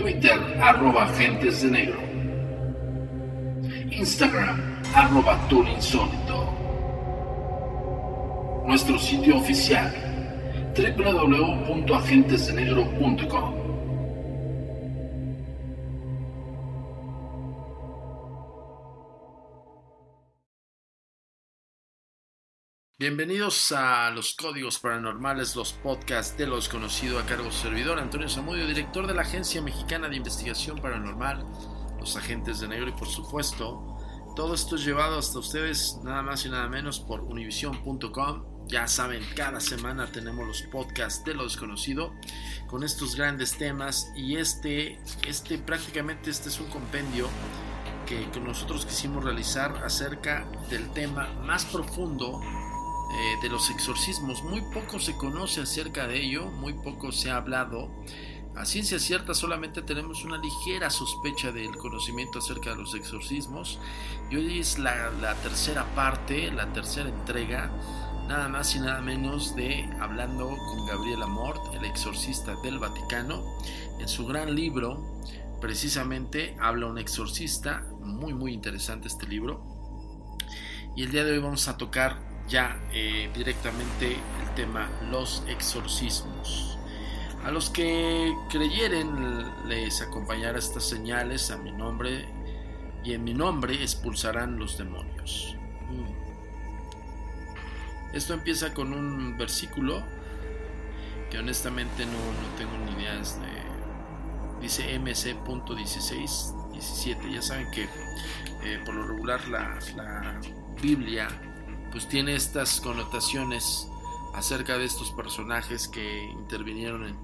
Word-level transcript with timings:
Twitter, 0.00 0.40
arroba 0.62 1.02
agentes 1.02 1.60
de 1.60 1.70
negro. 1.70 1.98
Instagram, 3.90 4.58
arroba 4.94 5.38
insólito. 5.76 6.48
Nuestro 8.66 8.98
sitio 8.98 9.36
oficial, 9.36 9.92
www.agentesdenegro.com. 10.74 13.59
Bienvenidos 23.00 23.72
a 23.72 24.10
los 24.10 24.34
Códigos 24.34 24.78
Paranormales, 24.78 25.56
los 25.56 25.72
podcasts 25.72 26.36
de 26.36 26.46
lo 26.46 26.56
desconocido 26.56 27.18
a 27.18 27.24
cargo 27.24 27.44
de 27.44 27.50
su 27.50 27.62
servidor 27.62 27.98
Antonio 27.98 28.28
Zamudio, 28.28 28.66
director 28.66 29.06
de 29.06 29.14
la 29.14 29.22
Agencia 29.22 29.62
Mexicana 29.62 30.10
de 30.10 30.16
Investigación 30.16 30.76
Paranormal, 30.76 31.46
los 31.98 32.14
Agentes 32.16 32.60
de 32.60 32.68
Negro 32.68 32.90
y 32.90 32.92
por 32.92 33.08
supuesto, 33.08 33.96
todo 34.36 34.52
esto 34.52 34.76
es 34.76 34.84
llevado 34.84 35.18
hasta 35.18 35.38
ustedes 35.38 35.98
nada 36.04 36.20
más 36.20 36.44
y 36.44 36.50
nada 36.50 36.68
menos 36.68 37.00
por 37.00 37.22
univision.com. 37.22 38.68
Ya 38.68 38.86
saben, 38.86 39.24
cada 39.34 39.60
semana 39.60 40.12
tenemos 40.12 40.46
los 40.46 40.62
podcasts 40.64 41.24
de 41.24 41.32
lo 41.32 41.44
desconocido 41.44 42.12
con 42.66 42.84
estos 42.84 43.16
grandes 43.16 43.56
temas 43.56 44.12
y 44.14 44.36
este, 44.36 45.00
este 45.26 45.56
prácticamente 45.56 46.28
este 46.28 46.50
es 46.50 46.60
un 46.60 46.68
compendio 46.68 47.30
que 48.04 48.40
nosotros 48.40 48.84
quisimos 48.84 49.24
realizar 49.24 49.84
acerca 49.84 50.44
del 50.68 50.90
tema 50.90 51.32
más 51.44 51.64
profundo 51.64 52.40
eh, 53.12 53.38
de 53.42 53.48
los 53.48 53.70
exorcismos. 53.70 54.44
Muy 54.44 54.60
poco 54.72 54.98
se 55.00 55.16
conoce 55.16 55.60
acerca 55.60 56.06
de 56.06 56.22
ello, 56.22 56.46
muy 56.46 56.74
poco 56.74 57.10
se 57.10 57.30
ha 57.30 57.36
hablado. 57.36 57.90
A 58.56 58.64
ciencia 58.64 58.98
cierta 58.98 59.34
solamente 59.34 59.82
tenemos 59.82 60.24
una 60.24 60.36
ligera 60.36 60.90
sospecha 60.90 61.50
del 61.50 61.76
conocimiento 61.76 62.38
acerca 62.38 62.70
de 62.70 62.76
los 62.76 62.94
exorcismos. 62.94 63.78
Y 64.30 64.36
hoy 64.36 64.58
es 64.60 64.78
la, 64.78 65.10
la 65.20 65.34
tercera 65.36 65.84
parte, 65.94 66.50
la 66.52 66.72
tercera 66.72 67.08
entrega, 67.08 67.70
nada 68.28 68.48
más 68.48 68.76
y 68.76 68.80
nada 68.80 69.00
menos 69.00 69.56
de 69.56 69.88
Hablando 70.00 70.48
con 70.48 70.86
Gabriel 70.86 71.22
Amort, 71.22 71.74
el 71.74 71.84
exorcista 71.84 72.54
del 72.62 72.78
Vaticano. 72.78 73.42
En 73.98 74.08
su 74.08 74.26
gran 74.26 74.54
libro, 74.54 75.20
precisamente, 75.60 76.56
habla 76.60 76.86
un 76.86 76.98
exorcista, 76.98 77.86
muy 78.00 78.34
muy 78.34 78.52
interesante 78.52 79.08
este 79.08 79.26
libro. 79.26 79.64
Y 80.96 81.02
el 81.02 81.10
día 81.10 81.24
de 81.24 81.32
hoy 81.32 81.38
vamos 81.38 81.66
a 81.68 81.76
tocar 81.76 82.29
ya 82.50 82.76
eh, 82.92 83.30
directamente 83.32 84.12
el 84.12 84.54
tema 84.56 84.90
los 85.10 85.42
exorcismos. 85.46 86.78
A 87.44 87.50
los 87.50 87.70
que 87.70 88.34
creyeren 88.50 89.46
les 89.66 90.02
acompañará 90.02 90.58
estas 90.58 90.86
señales 90.86 91.50
a 91.50 91.56
mi 91.56 91.72
nombre 91.72 92.26
y 93.02 93.14
en 93.14 93.24
mi 93.24 93.32
nombre 93.32 93.74
expulsarán 93.74 94.58
los 94.58 94.76
demonios. 94.76 95.56
Mm. 95.88 96.20
Esto 98.14 98.34
empieza 98.34 98.74
con 98.74 98.92
un 98.92 99.38
versículo 99.38 100.02
que 101.30 101.38
honestamente 101.38 102.04
no, 102.04 102.12
no 102.12 102.48
tengo 102.58 102.72
ni 102.84 103.00
idea. 103.00 103.14
De, 103.14 103.22
dice 104.60 104.98
MC.16, 104.98 106.72
17. 106.72 107.32
Ya 107.32 107.40
saben 107.40 107.70
que 107.70 107.84
eh, 107.84 108.82
por 108.84 108.94
lo 108.94 109.06
regular 109.06 109.48
la, 109.48 109.78
la 109.96 110.40
Biblia 110.82 111.28
pues 111.90 112.08
tiene 112.08 112.34
estas 112.34 112.80
connotaciones 112.80 113.88
acerca 114.34 114.78
de 114.78 114.84
estos 114.84 115.10
personajes 115.10 115.88
que 115.88 116.24
intervinieron 116.30 117.16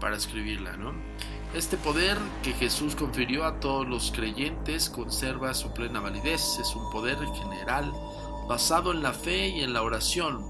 para 0.00 0.16
escribirla, 0.16 0.76
¿no? 0.76 0.92
Este 1.54 1.76
poder 1.76 2.18
que 2.42 2.52
Jesús 2.52 2.96
confirió 2.96 3.44
a 3.44 3.60
todos 3.60 3.86
los 3.86 4.10
creyentes 4.10 4.90
conserva 4.90 5.54
su 5.54 5.72
plena 5.72 6.00
validez, 6.00 6.58
es 6.60 6.74
un 6.74 6.90
poder 6.90 7.16
general 7.34 7.92
basado 8.48 8.92
en 8.92 9.02
la 9.02 9.12
fe 9.12 9.48
y 9.48 9.60
en 9.60 9.72
la 9.72 9.82
oración. 9.82 10.44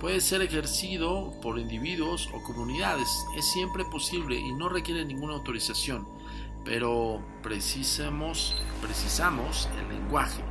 Puede 0.00 0.20
ser 0.20 0.42
ejercido 0.42 1.32
por 1.40 1.58
individuos 1.58 2.28
o 2.34 2.42
comunidades, 2.42 3.08
es 3.36 3.50
siempre 3.52 3.84
posible 3.84 4.36
y 4.36 4.52
no 4.52 4.68
requiere 4.68 5.04
ninguna 5.04 5.34
autorización. 5.34 6.06
pero 6.64 7.20
precisamos, 7.44 8.56
precisamos 8.82 9.68
el 9.78 9.88
lenguaje. 9.88 10.42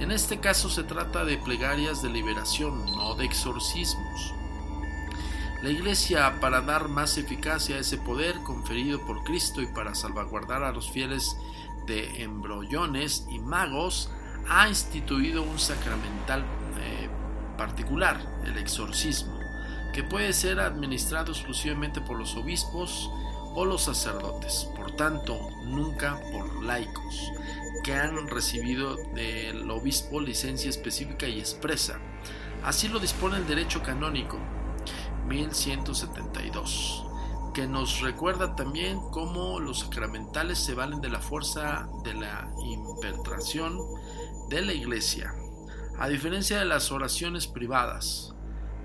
En 0.00 0.12
este 0.12 0.38
caso 0.38 0.70
se 0.70 0.84
trata 0.84 1.24
de 1.24 1.38
plegarias 1.38 2.02
de 2.02 2.10
liberación, 2.10 2.86
no 2.86 3.16
de 3.16 3.24
exorcismos. 3.24 4.32
La 5.60 5.70
Iglesia, 5.70 6.38
para 6.40 6.60
dar 6.60 6.88
más 6.88 7.18
eficacia 7.18 7.76
a 7.76 7.80
ese 7.80 7.98
poder 7.98 8.36
conferido 8.44 9.04
por 9.04 9.24
Cristo 9.24 9.60
y 9.60 9.66
para 9.66 9.96
salvaguardar 9.96 10.62
a 10.62 10.70
los 10.70 10.88
fieles 10.88 11.36
de 11.86 12.22
embrollones 12.22 13.26
y 13.28 13.40
magos, 13.40 14.08
ha 14.48 14.68
instituido 14.68 15.42
un 15.42 15.58
sacramental 15.58 16.44
eh, 16.78 17.08
particular, 17.56 18.20
el 18.44 18.56
exorcismo, 18.56 19.36
que 19.92 20.04
puede 20.04 20.32
ser 20.32 20.60
administrado 20.60 21.32
exclusivamente 21.32 22.00
por 22.00 22.16
los 22.16 22.36
obispos 22.36 23.10
o 23.56 23.64
los 23.64 23.82
sacerdotes, 23.82 24.68
por 24.76 24.92
tanto, 24.92 25.36
nunca 25.64 26.20
por 26.30 26.62
laicos, 26.62 27.32
que 27.84 27.94
han 27.94 28.28
recibido 28.28 28.96
del 29.14 29.70
obispo 29.70 30.20
licencia 30.20 30.70
específica 30.70 31.26
y 31.26 31.38
expresa. 31.38 31.98
Así 32.64 32.88
lo 32.88 32.98
dispone 32.98 33.36
el 33.36 33.46
derecho 33.46 33.82
canónico 33.82 34.38
1172, 35.28 37.04
que 37.54 37.66
nos 37.66 38.00
recuerda 38.00 38.56
también 38.56 38.98
cómo 39.10 39.60
los 39.60 39.80
sacramentales 39.80 40.58
se 40.58 40.74
valen 40.74 41.00
de 41.00 41.08
la 41.08 41.20
fuerza 41.20 41.88
de 42.04 42.14
la 42.14 42.50
impetración 42.64 43.78
de 44.48 44.62
la 44.62 44.72
iglesia, 44.72 45.34
a 45.98 46.08
diferencia 46.08 46.58
de 46.58 46.64
las 46.64 46.90
oraciones 46.90 47.46
privadas 47.46 48.34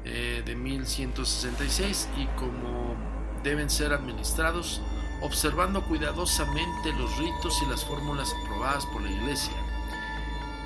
eh, 0.06 0.44
de 0.46 0.56
1166 0.56 2.10
y 2.18 2.26
como 2.38 2.96
deben 3.44 3.70
ser 3.70 3.94
administrados 3.94 4.82
observando 5.24 5.84
cuidadosamente 5.84 6.94
los 6.94 7.18
ritos 7.18 7.62
y 7.62 7.66
las 7.66 7.84
fórmulas 7.84 8.34
aprobadas 8.44 8.86
por 8.86 9.02
la 9.02 9.12
iglesia. 9.12 9.54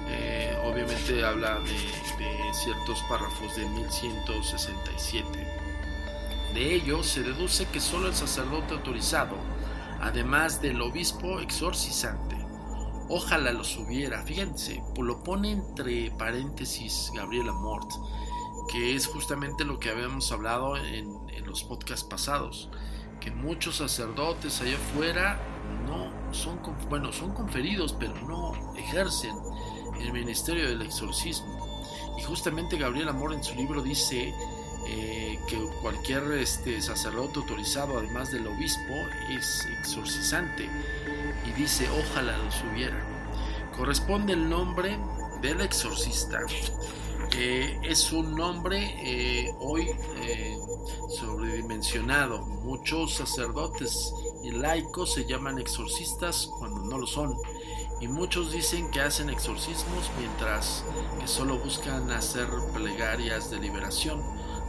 Eh, 0.10 0.58
obviamente 0.64 1.24
habla 1.24 1.60
de, 1.60 2.54
ciertos 2.54 3.02
párrafos 3.04 3.56
de 3.56 3.66
1167. 3.70 5.48
De 6.54 6.76
ello 6.76 7.04
se 7.04 7.22
deduce 7.24 7.68
que 7.68 7.80
solo 7.80 8.08
el 8.08 8.16
sacerdote 8.16 8.74
autorizado, 8.74 9.38
además 10.02 10.62
del 10.62 10.82
obispo 10.82 11.40
exorcizante, 11.40 12.36
ojalá 13.10 13.52
los 13.52 13.78
hubiera, 13.78 14.24
fíjense, 14.24 14.82
lo 14.98 15.24
pone 15.24 15.52
entre 15.52 16.12
paréntesis 16.12 17.12
Gabriela 17.14 17.54
Mort, 17.54 17.92
que 18.72 18.96
es 18.96 19.08
justamente 19.08 19.66
lo 19.66 19.80
que 19.80 19.90
habíamos 19.90 20.32
hablado 20.32 20.78
en, 20.78 21.16
los 21.46 21.64
podcasts 21.64 22.04
pasados, 22.04 22.70
que 23.20 23.32
muchos 23.32 23.78
sacerdotes 23.78 24.62
allá 24.62 24.76
afuera 24.76 25.40
no 25.86 26.12
son, 26.34 26.60
bueno, 26.90 27.12
son 27.12 27.34
conferidos, 27.34 27.96
pero 28.00 28.14
no 28.28 28.76
ejercen 28.76 29.36
el 30.00 30.12
ministerio 30.14 30.70
del 30.70 30.82
exorcismo. 30.82 31.68
Y 32.18 32.24
justamente 32.24 32.78
Gabriela 32.78 33.14
Mort 33.14 33.36
en 33.36 33.44
su 33.44 33.56
libro 33.56 33.82
dice 33.82 34.34
eh, 34.88 35.40
que 35.48 35.58
cualquier 35.82 36.24
este, 36.34 36.82
sacerdote 36.82 37.40
autorizado, 37.40 37.98
además 37.98 38.32
del 38.32 38.48
obispo, 38.48 38.94
es 39.30 39.68
exorcizante. 39.80 40.70
Y 41.46 41.52
dice, 41.60 41.88
ojalá 41.90 42.38
los 42.38 42.64
hubiera. 42.64 42.98
Corresponde 43.76 44.34
el 44.34 44.50
nombre 44.50 44.98
del 45.42 45.62
exorcista. 45.62 46.40
es 47.38 48.12
un 48.12 48.36
nombre 48.36 48.96
eh, 49.04 49.54
hoy 49.60 49.92
eh, 50.22 50.57
sobredimensionado. 51.10 52.46
Muchos 52.46 53.16
sacerdotes 53.16 54.14
y 54.44 54.52
laicos 54.52 55.14
se 55.14 55.26
llaman 55.26 55.60
exorcistas 55.60 56.50
cuando 56.60 56.82
no 56.82 56.98
lo 56.98 57.08
son. 57.08 57.36
Y 58.00 58.08
muchos 58.08 58.52
dicen 58.52 58.92
que 58.92 59.02
hacen 59.02 59.30
exorcismos 59.30 60.12
mientras 60.20 60.84
que 61.20 61.28
solo 61.28 61.58
buscan 61.58 62.12
hacer 62.12 62.48
plegarias 62.74 63.50
de 63.50 63.60
liberación 63.60 64.22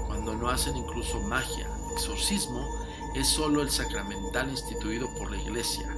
cuando 0.06 0.35
no 0.35 0.49
hacen 0.49 0.76
incluso 0.76 1.20
magia. 1.20 1.69
Exorcismo 1.93 2.67
es 3.14 3.29
solo 3.29 3.62
el 3.62 3.71
sacramental 3.71 4.49
instituido 4.49 5.12
por 5.14 5.31
la 5.31 5.37
iglesia. 5.37 5.94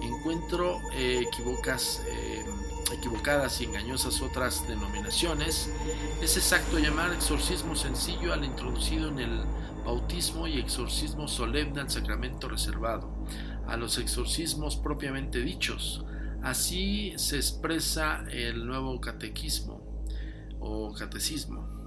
Encuentro 0.00 0.80
eh, 0.92 1.24
equivocas, 1.26 2.02
eh, 2.06 2.19
equivocadas 2.92 3.60
y 3.60 3.64
engañosas 3.64 4.22
otras 4.22 4.66
denominaciones. 4.68 5.70
Es 6.20 6.36
exacto 6.36 6.78
llamar 6.78 7.12
exorcismo 7.12 7.76
sencillo 7.76 8.32
al 8.32 8.44
introducido 8.44 9.08
en 9.08 9.18
el 9.18 9.40
bautismo 9.84 10.46
y 10.46 10.58
exorcismo 10.58 11.28
solemne 11.28 11.80
al 11.80 11.90
sacramento 11.90 12.48
reservado, 12.48 13.26
a 13.66 13.76
los 13.76 13.98
exorcismos 13.98 14.76
propiamente 14.76 15.40
dichos. 15.40 16.04
Así 16.42 17.12
se 17.16 17.36
expresa 17.36 18.24
el 18.30 18.66
nuevo 18.66 19.00
catequismo 19.00 20.04
o 20.58 20.92
catecismo 20.94 21.80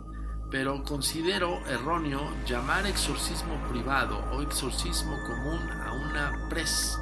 pero 0.54 0.84
considero 0.84 1.66
erróneo 1.66 2.22
llamar 2.46 2.86
exorcismo 2.86 3.56
privado 3.72 4.24
o 4.34 4.44
exorcismo 4.44 5.18
común 5.26 5.60
a 5.68 5.94
una 5.94 6.48
pres, 6.48 6.96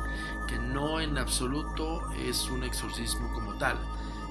que 0.51 0.59
no 0.59 0.99
en 0.99 1.17
absoluto 1.17 2.01
es 2.11 2.49
un 2.49 2.63
exorcismo 2.63 3.31
como 3.33 3.53
tal, 3.53 3.77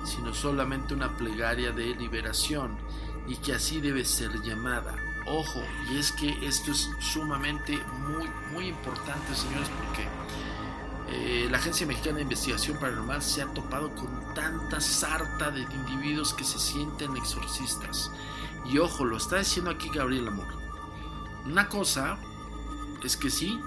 sino 0.05 0.35
solamente 0.35 0.93
una 0.93 1.17
plegaria 1.17 1.73
de 1.73 1.95
liberación 1.95 2.77
y 3.27 3.37
que 3.37 3.55
así 3.55 3.81
debe 3.81 4.05
ser 4.05 4.31
llamada. 4.43 4.95
Ojo, 5.27 5.63
y 5.91 5.97
es 5.97 6.13
que 6.13 6.47
esto 6.47 6.73
es 6.73 6.91
sumamente 7.01 7.79
muy, 8.09 8.29
muy 8.53 8.69
importante, 8.69 9.35
señores, 9.35 9.71
porque 9.71 10.07
eh, 11.09 11.49
la 11.51 11.57
Agencia 11.57 11.87
Mexicana 11.87 12.17
de 12.17 12.23
Investigación 12.23 12.79
Paranormal 12.79 13.23
se 13.23 13.41
ha 13.41 13.47
topado 13.47 13.95
con 13.95 14.35
tanta 14.35 14.79
sarta 14.81 15.51
de 15.51 15.63
individuos 15.63 16.35
que 16.35 16.45
se 16.45 16.59
sienten 16.59 17.17
exorcistas 17.17 18.11
y 18.67 18.79
ojo, 18.79 19.07
lo 19.07 19.17
está 19.17 19.39
diciendo 19.39 19.71
aquí 19.71 19.89
Gabriel 19.89 20.29
Amor. 20.29 20.47
Una 21.47 21.69
cosa 21.69 22.19
es 23.03 23.17
que 23.17 23.31
sí, 23.31 23.59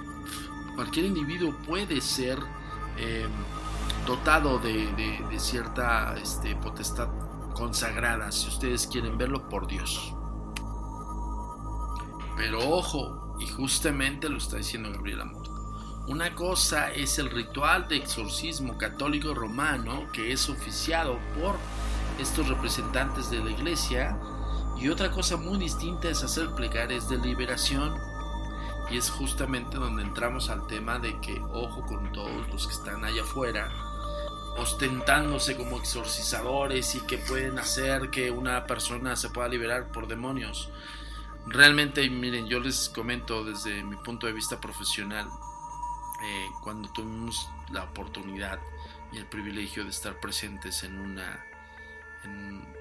cualquier 0.75 1.05
individuo 1.05 1.53
puede 1.65 2.01
ser 2.01 2.39
em, 2.97 3.29
dotado 4.05 4.59
de, 4.59 5.27
cierta 5.37 6.15
este, 6.21 6.55
potestad 6.55 7.09
consagrada, 7.53 8.31
si 8.31 8.47
ustedes 8.47 8.87
quieren 8.87 9.17
verlo 9.17 9.47
por 9.49 9.67
Dios. 9.67 10.13
Pero 12.35 12.59
ojo, 12.69 13.35
y 13.39 13.47
justamente 13.47 14.29
lo 14.29 14.37
está 14.37 14.57
diciendo 14.57 14.91
Gabriel 14.91 15.21
Amor. 15.21 15.43
Una 16.07 16.35
cosa 16.35 16.91
es 16.91 17.17
el 17.17 17.29
ritual 17.29 17.87
de 17.87 17.95
exorcismo 17.95 18.77
católico 18.77 19.33
romano 19.33 20.11
que 20.11 20.33
es 20.33 20.49
oficiado 20.49 21.17
por 21.39 21.55
estos 22.19 22.49
representantes 22.49 23.29
de 23.29 23.39
la 23.39 23.51
iglesia 23.51 24.19
y 24.77 24.89
otra 24.89 25.11
cosa 25.11 25.37
muy 25.37 25.57
distinta 25.57 26.09
es 26.09 26.23
hacer 26.23 26.49
plegarias 26.55 27.07
de 27.07 27.17
liberación. 27.17 27.93
Y 28.89 28.97
es 28.97 29.09
justamente 29.09 29.77
donde 29.77 30.03
entramos 30.03 30.49
al 30.49 30.67
tema 30.67 30.99
de 30.99 31.19
que, 31.21 31.39
ojo 31.51 31.85
con 31.85 32.11
todos 32.11 32.47
los 32.49 32.67
que 32.67 32.73
están 32.73 33.03
allá 33.05 33.23
afuera, 33.23 33.71
ostentándose 34.57 35.57
como 35.57 35.79
exorcizadores 35.79 36.95
y 36.95 37.01
que 37.01 37.17
pueden 37.17 37.57
hacer 37.57 38.09
que 38.09 38.29
una 38.29 38.65
persona 38.65 39.15
se 39.15 39.29
pueda 39.29 39.47
liberar 39.47 39.91
por 39.91 40.07
demonios. 40.07 40.69
Realmente, 41.47 42.07
miren, 42.09 42.47
yo 42.47 42.59
les 42.59 42.89
comento 42.89 43.43
desde 43.43 43.83
mi 43.83 43.95
punto 43.97 44.27
de 44.27 44.33
vista 44.33 44.61
profesional, 44.61 45.27
eh, 46.23 46.47
cuando 46.61 46.89
tuvimos 46.91 47.49
la 47.71 47.83
oportunidad 47.83 48.59
y 49.11 49.17
el 49.17 49.25
privilegio 49.25 49.83
de 49.83 49.89
estar 49.89 50.19
presentes 50.19 50.83
en 50.83 50.99
una 50.99 51.43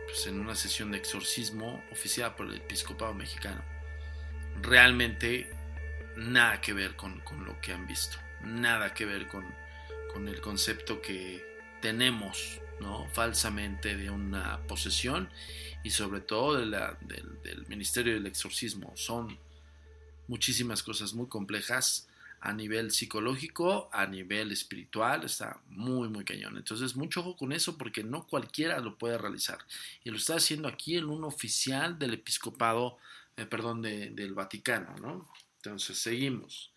pues, 0.07 0.27
en, 0.27 0.41
una 0.41 0.55
sesión 0.55 0.93
de 0.93 0.99
exorcismo 0.99 1.83
oficiada 1.91 2.37
por 2.37 2.47
el 2.47 2.55
episcopado 2.57 3.15
mexicano. 3.15 3.63
Realmente 4.61 5.51
nada 6.17 6.61
que 6.61 6.73
ver 6.73 6.97
con, 6.97 7.23
lo 7.45 7.61
que 7.61 7.73
han 7.73 7.87
visto, 7.87 8.19
nada 8.43 8.95
que 8.95 9.05
ver 9.05 9.29
con, 9.29 9.45
el 10.29 10.41
concepto 10.41 11.01
que 11.01 11.43
tenemos 11.81 12.61
¿no? 12.81 13.09
falsamente 13.13 13.97
de 13.97 14.11
una 14.11 14.61
posesión 14.67 15.31
y 15.83 15.91
sobre 15.91 16.21
todo 16.21 16.59
de 16.59 16.67
la, 16.67 16.99
del 17.01 17.67
ministerio 17.67 18.13
del 18.15 18.27
exorcismo. 18.27 18.93
Son 18.95 19.39
muchísimas 20.29 20.83
cosas 20.83 21.15
muy 21.15 21.29
complejas 21.29 22.09
a 22.43 22.53
nivel 22.53 22.91
psicológico, 22.91 23.89
a 23.93 24.05
nivel 24.07 24.51
espiritual, 24.51 25.25
está 25.25 25.61
muy, 25.69 26.09
muy 26.09 26.25
cañón. 26.25 26.57
Entonces, 26.57 26.97
mucho 26.97 27.21
ojo 27.21 27.37
con 27.37 27.53
eso 27.53 27.79
porque 27.79 28.03
no 28.03 28.27
cualquiera 28.27 28.81
lo 28.81 28.99
puede 28.99 29.17
realizar. 29.17 29.59
Y 30.03 30.11
lo 30.11 30.17
está 30.17 30.35
haciendo 30.35 30.67
aquí 30.67 30.97
en 30.97 31.05
un 31.05 31.23
oficial 31.23 32.01
del 32.01 32.15
episcopado, 32.15 32.99
eh, 33.37 33.47
perdón, 33.47 33.81
del 33.81 34.35
Vaticano, 34.35 34.97
¿no? 34.99 35.29
Entonces, 35.65 35.99
seguimos. 35.99 36.73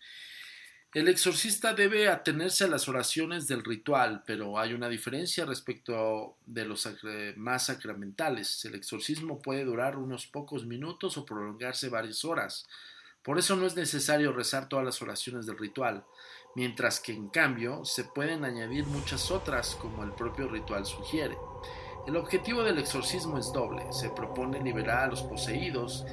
El 0.94 1.08
exorcista 1.08 1.74
debe 1.74 2.08
atenerse 2.08 2.64
a 2.64 2.68
las 2.68 2.88
oraciones 2.88 3.48
del 3.48 3.64
ritual, 3.64 4.22
pero 4.26 4.58
hay 4.58 4.72
una 4.72 4.88
diferencia 4.88 5.44
respecto 5.44 6.36
de 6.46 6.64
los 6.64 6.88
más 7.36 7.66
sacramentales. 7.66 8.64
El 8.64 8.76
exorcismo 8.76 9.42
puede 9.42 9.64
durar 9.64 9.98
unos 9.98 10.26
pocos 10.26 10.64
minutos 10.64 11.18
o 11.18 11.26
prolongarse 11.26 11.90
varias 11.90 12.24
horas. 12.24 12.66
Por 13.22 13.38
eso 13.38 13.56
no 13.56 13.66
es 13.66 13.76
necesario 13.76 14.32
rezar 14.32 14.68
todas 14.68 14.84
las 14.84 15.02
oraciones 15.02 15.44
del 15.46 15.58
ritual. 15.58 16.04
mientras 16.54 17.00
que 17.00 17.12
en 17.12 17.28
cambio 17.28 17.84
se 17.84 18.04
pueden 18.04 18.42
añadir 18.46 18.86
muchas 18.86 19.30
otras 19.30 19.74
como 19.74 20.02
el 20.04 20.12
propio 20.12 20.48
ritual 20.48 20.86
sugiere. 20.86 21.36
El 22.06 22.14
objetivo 22.14 22.62
del 22.62 22.78
exorcismo 22.78 23.36
es 23.36 23.52
doble, 23.52 23.82
se 23.90 24.10
propone 24.10 24.62
liberar 24.62 25.04
a 25.04 25.06
los 25.08 25.22
poseídos. 25.22 26.06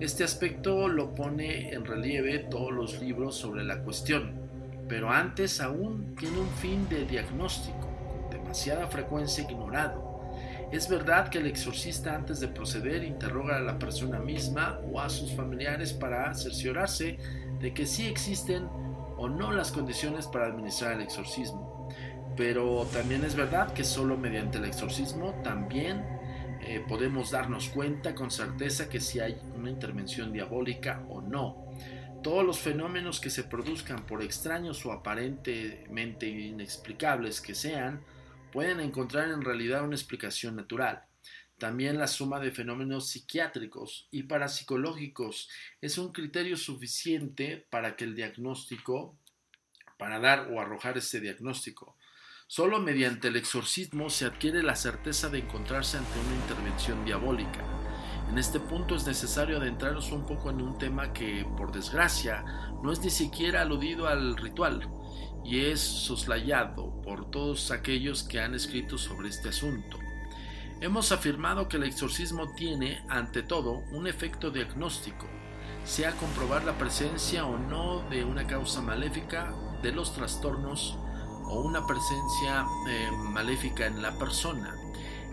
Este 0.00 0.24
aspecto 0.24 0.88
lo 0.88 1.14
pone 1.14 1.72
en 1.72 1.84
relieve 1.84 2.40
todos 2.40 2.72
los 2.72 3.00
libros 3.00 3.36
sobre 3.36 3.62
la 3.62 3.80
cuestión, 3.82 4.32
pero 4.88 5.08
antes 5.08 5.60
aún 5.60 6.16
tiene 6.16 6.40
un 6.40 6.48
fin 6.48 6.88
de 6.88 7.04
diagnóstico, 7.04 7.78
con 7.78 8.28
demasiada 8.28 8.88
frecuencia 8.88 9.44
ignorado. 9.44 10.20
Es 10.72 10.88
verdad 10.88 11.28
que 11.28 11.38
el 11.38 11.46
exorcista 11.46 12.16
antes 12.16 12.40
de 12.40 12.48
proceder 12.48 13.04
interroga 13.04 13.58
a 13.58 13.60
la 13.60 13.78
persona 13.78 14.18
misma 14.18 14.80
o 14.92 15.00
a 15.00 15.08
sus 15.08 15.32
familiares 15.32 15.92
para 15.92 16.34
cerciorarse 16.34 17.18
de 17.60 17.72
que 17.72 17.86
sí 17.86 18.08
existen 18.08 18.68
o 19.16 19.28
no 19.28 19.52
las 19.52 19.70
condiciones 19.70 20.26
para 20.26 20.46
administrar 20.46 20.94
el 20.94 21.02
exorcismo. 21.02 21.75
Pero 22.36 22.86
también 22.92 23.24
es 23.24 23.34
verdad 23.34 23.72
que 23.72 23.84
solo 23.84 24.16
mediante 24.16 24.58
el 24.58 24.66
exorcismo 24.66 25.40
también 25.42 26.04
eh, 26.60 26.84
podemos 26.86 27.30
darnos 27.30 27.68
cuenta 27.68 28.14
con 28.14 28.30
certeza 28.30 28.88
que 28.88 29.00
si 29.00 29.20
hay 29.20 29.38
una 29.54 29.70
intervención 29.70 30.32
diabólica 30.32 31.06
o 31.08 31.22
no. 31.22 31.64
Todos 32.22 32.44
los 32.44 32.58
fenómenos 32.58 33.20
que 33.20 33.30
se 33.30 33.44
produzcan 33.44 34.04
por 34.04 34.22
extraños 34.22 34.84
o 34.84 34.92
aparentemente 34.92 36.26
inexplicables 36.26 37.40
que 37.40 37.54
sean, 37.54 38.02
pueden 38.52 38.80
encontrar 38.80 39.28
en 39.30 39.42
realidad 39.42 39.84
una 39.84 39.94
explicación 39.94 40.56
natural. 40.56 41.04
También 41.58 41.98
la 41.98 42.06
suma 42.06 42.40
de 42.40 42.50
fenómenos 42.50 43.08
psiquiátricos 43.08 44.08
y 44.10 44.24
parapsicológicos 44.24 45.48
es 45.80 45.96
un 45.98 46.12
criterio 46.12 46.56
suficiente 46.56 47.66
para 47.70 47.96
que 47.96 48.04
el 48.04 48.14
diagnóstico, 48.14 49.16
para 49.98 50.18
dar 50.18 50.50
o 50.52 50.60
arrojar 50.60 50.98
este 50.98 51.20
diagnóstico. 51.20 51.96
Solo 52.48 52.78
mediante 52.78 53.26
el 53.26 53.34
exorcismo 53.34 54.08
se 54.08 54.24
adquiere 54.24 54.62
la 54.62 54.76
certeza 54.76 55.28
de 55.28 55.40
encontrarse 55.40 55.98
ante 55.98 56.16
una 56.20 56.36
intervención 56.36 57.04
diabólica. 57.04 57.64
En 58.30 58.38
este 58.38 58.60
punto 58.60 58.94
es 58.94 59.04
necesario 59.04 59.56
adentrarnos 59.56 60.12
un 60.12 60.26
poco 60.26 60.50
en 60.50 60.62
un 60.62 60.78
tema 60.78 61.12
que, 61.12 61.44
por 61.56 61.72
desgracia, 61.72 62.44
no 62.84 62.92
es 62.92 63.00
ni 63.00 63.10
siquiera 63.10 63.62
aludido 63.62 64.06
al 64.06 64.36
ritual 64.36 64.88
y 65.44 65.58
es 65.64 65.80
soslayado 65.80 67.02
por 67.02 67.32
todos 67.32 67.72
aquellos 67.72 68.22
que 68.22 68.38
han 68.38 68.54
escrito 68.54 68.96
sobre 68.96 69.28
este 69.28 69.48
asunto. 69.48 69.98
Hemos 70.80 71.10
afirmado 71.10 71.66
que 71.66 71.78
el 71.78 71.82
exorcismo 71.82 72.54
tiene, 72.54 73.04
ante 73.08 73.42
todo, 73.42 73.82
un 73.90 74.06
efecto 74.06 74.52
diagnóstico, 74.52 75.26
sea 75.84 76.12
comprobar 76.12 76.62
la 76.62 76.78
presencia 76.78 77.44
o 77.44 77.58
no 77.58 78.08
de 78.08 78.24
una 78.24 78.46
causa 78.46 78.80
maléfica 78.82 79.52
de 79.82 79.90
los 79.90 80.14
trastornos 80.14 80.96
o 81.48 81.60
una 81.60 81.86
presencia 81.86 82.66
eh, 82.88 83.10
maléfica 83.12 83.86
en 83.86 84.02
la 84.02 84.18
persona. 84.18 84.74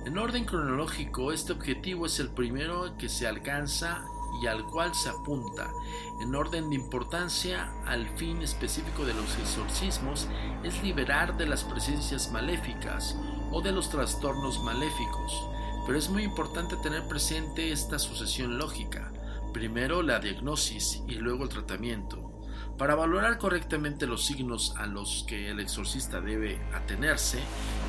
En 0.05 0.17
orden 0.17 0.45
cronológico, 0.45 1.31
este 1.31 1.53
objetivo 1.53 2.05
es 2.05 2.19
el 2.19 2.29
primero 2.29 2.97
que 2.97 3.07
se 3.07 3.25
alcanza 3.25 4.03
y 4.41 4.47
al 4.47 4.65
cual 4.65 4.93
se 4.93 5.09
apunta. 5.09 5.71
En 6.19 6.35
orden 6.35 6.69
de 6.69 6.75
importancia, 6.75 7.71
al 7.85 8.07
fin 8.17 8.41
específico 8.41 9.05
de 9.05 9.13
los 9.13 9.37
exorcismos 9.37 10.27
es 10.63 10.81
liberar 10.83 11.37
de 11.37 11.45
las 11.45 11.63
presencias 11.63 12.31
maléficas 12.31 13.15
o 13.51 13.61
de 13.61 13.71
los 13.71 13.89
trastornos 13.89 14.61
maléficos. 14.63 15.47
Pero 15.85 15.97
es 15.97 16.09
muy 16.09 16.23
importante 16.23 16.75
tener 16.77 17.07
presente 17.07 17.71
esta 17.71 17.99
sucesión 17.99 18.57
lógica. 18.57 19.11
Primero 19.53 20.01
la 20.01 20.19
diagnosis 20.19 21.01
y 21.07 21.15
luego 21.15 21.43
el 21.43 21.49
tratamiento. 21.49 22.32
Para 22.77 22.95
valorar 22.95 23.37
correctamente 23.37 24.07
los 24.07 24.25
signos 24.25 24.73
a 24.77 24.87
los 24.87 25.25
que 25.27 25.51
el 25.51 25.59
exorcista 25.59 26.21
debe 26.21 26.59
atenerse, 26.73 27.39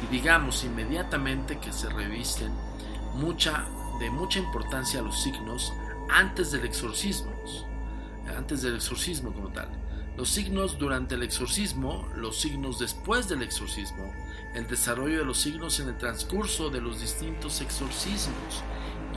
y 0.05 0.13
digamos 0.13 0.63
inmediatamente 0.65 1.59
que 1.59 1.73
se 1.73 1.89
revisten 1.89 2.53
mucha, 3.15 3.65
de 3.99 4.11
mucha 4.11 4.41
importancia 4.41 5.01
los 5.01 5.23
signos 5.23 5.73
antes 6.11 6.53
del 6.53 6.65
exorcismo, 6.65 7.33
antes 8.37 8.63
del 8.63 8.77
exorcismo 8.77 9.33
como 9.33 9.49
tal. 9.49 9.69
Los 10.17 10.29
signos 10.29 10.79
durante 10.79 11.17
el 11.17 11.23
exorcismo, 11.23 12.07
los 12.15 12.41
signos 12.41 12.79
después 12.79 13.29
del 13.29 13.43
exorcismo, 13.43 14.13
el 14.55 14.67
desarrollo 14.69 15.19
de 15.19 15.25
los 15.25 15.39
signos 15.39 15.81
en 15.81 15.89
el 15.89 15.99
transcurso 15.99 16.71
de 16.71 16.81
los 16.81 17.01
distintos 17.01 17.61
exorcismos. 17.61 18.63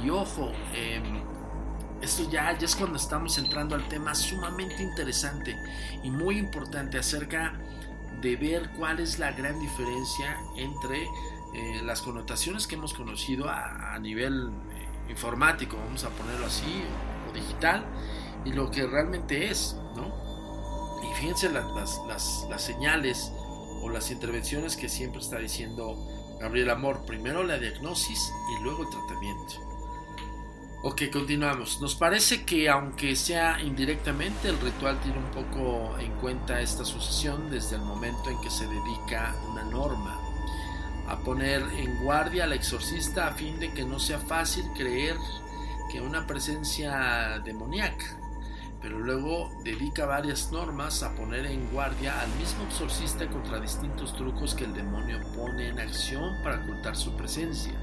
Y 0.04 0.10
ojo, 0.10 0.52
em, 0.74 1.22
esto 2.01 2.30
ya, 2.30 2.51
es 2.51 2.75
cuando 2.75 2.98
estamos 2.98 3.38
entrando 3.38 3.75
al 3.75 3.88
tema 3.88 4.13
sumamente 4.13 4.84
interesante 4.84 5.58
y 6.04 6.12
muy 6.12 6.38
importante 6.38 6.98
acerca 6.98 7.54
de 8.22 8.36
ver 8.36 8.70
cuál 8.77 9.00
es 9.00 9.20
la 9.20 9.32
gran 9.32 9.60
diferencia 9.60 10.38
entre 10.56 11.04
eh, 11.54 11.82
las 11.84 12.01
connotaciones 12.01 12.68
que 12.68 12.75
hemos 12.75 12.94
conocido 12.94 13.50
a, 13.50 13.98
nivel 14.00 14.50
eh, 14.50 15.10
informático, 15.10 15.77
vamos 15.77 16.04
a 16.04 16.10
ponerlo 16.10 16.46
así, 16.46 16.84
o 17.30 17.34
digital, 17.34 17.86
y 18.46 18.54
lo 18.54 18.70
que 18.70 18.86
realmente 18.86 19.50
es, 19.50 19.75
¿no? 19.96 20.13
Y 21.04 21.13
fíjense 21.16 21.50
las, 21.50 22.46
señales 22.58 23.32
o 23.82 23.89
las 23.89 24.12
intervenciones 24.12 24.75
que 24.75 24.89
siempre 24.89 25.22
está 25.22 25.38
diciendo 25.38 25.96
Gabriel 26.39 26.70
Amor. 26.70 27.06
Primero 27.06 27.44
la 27.44 27.58
diagnosis 27.58 28.32
y 28.56 28.63
luego 28.63 28.84
el 28.84 28.89
tratamiento. 28.89 29.67
Ok, 30.84 31.03
continuamos. 31.12 31.81
Nos 31.81 31.96
parece 31.96 32.46
que 32.46 32.69
aunque 32.69 33.15
sea 33.15 33.60
indirectamente, 33.62 34.50
el 34.50 34.60
ritual 34.60 35.00
tiene 35.01 35.17
un 35.17 35.31
poco 35.31 35.98
en 36.00 36.12
cuenta 36.13 36.62
esta 36.62 36.86
sucesión 36.86 37.50
desde 37.50 37.77
el 37.77 37.81
momento 37.81 38.29
en 38.29 38.39
que 38.41 38.50
se 38.50 38.67
dedica 38.67 39.36
una 39.50 39.63
norma 39.63 40.19
a 41.07 41.17
poner 41.19 41.63
en 41.77 42.03
guardia 42.03 42.43
al 42.43 42.53
exorcista 42.53 43.27
a 43.27 43.34
fin 43.34 43.60
de 43.60 43.74
que 43.74 43.86
no 43.86 44.00
sea 44.00 44.19
fácil 44.19 44.65
creer 44.75 45.15
que 45.91 46.01
una 46.01 46.27
presencia 46.27 47.39
demoníaca 47.43 48.17
pero 48.81 49.00
luego 49.00 49.51
dedica 49.63 50.05
varias 50.05 50.51
normas 50.51 51.01
a 51.03 51.15
poner 51.15 51.46
en 51.48 51.67
guardia 51.72 52.22
al 52.22 52.29
mismo 52.36 52.63
exorcista 52.65 53.27
contra 53.27 53.60
distintos 53.60 54.15
trucos 54.15 54.53
que 54.53 54.65
el 54.65 54.74
demonio 54.74 55.19
pone 55.36 55.69
en 55.69 55.79
acción 55.79 56.41
para 56.43 56.62
ocultar 56.62 56.96
su 56.96 57.15
presencia. 57.15 57.74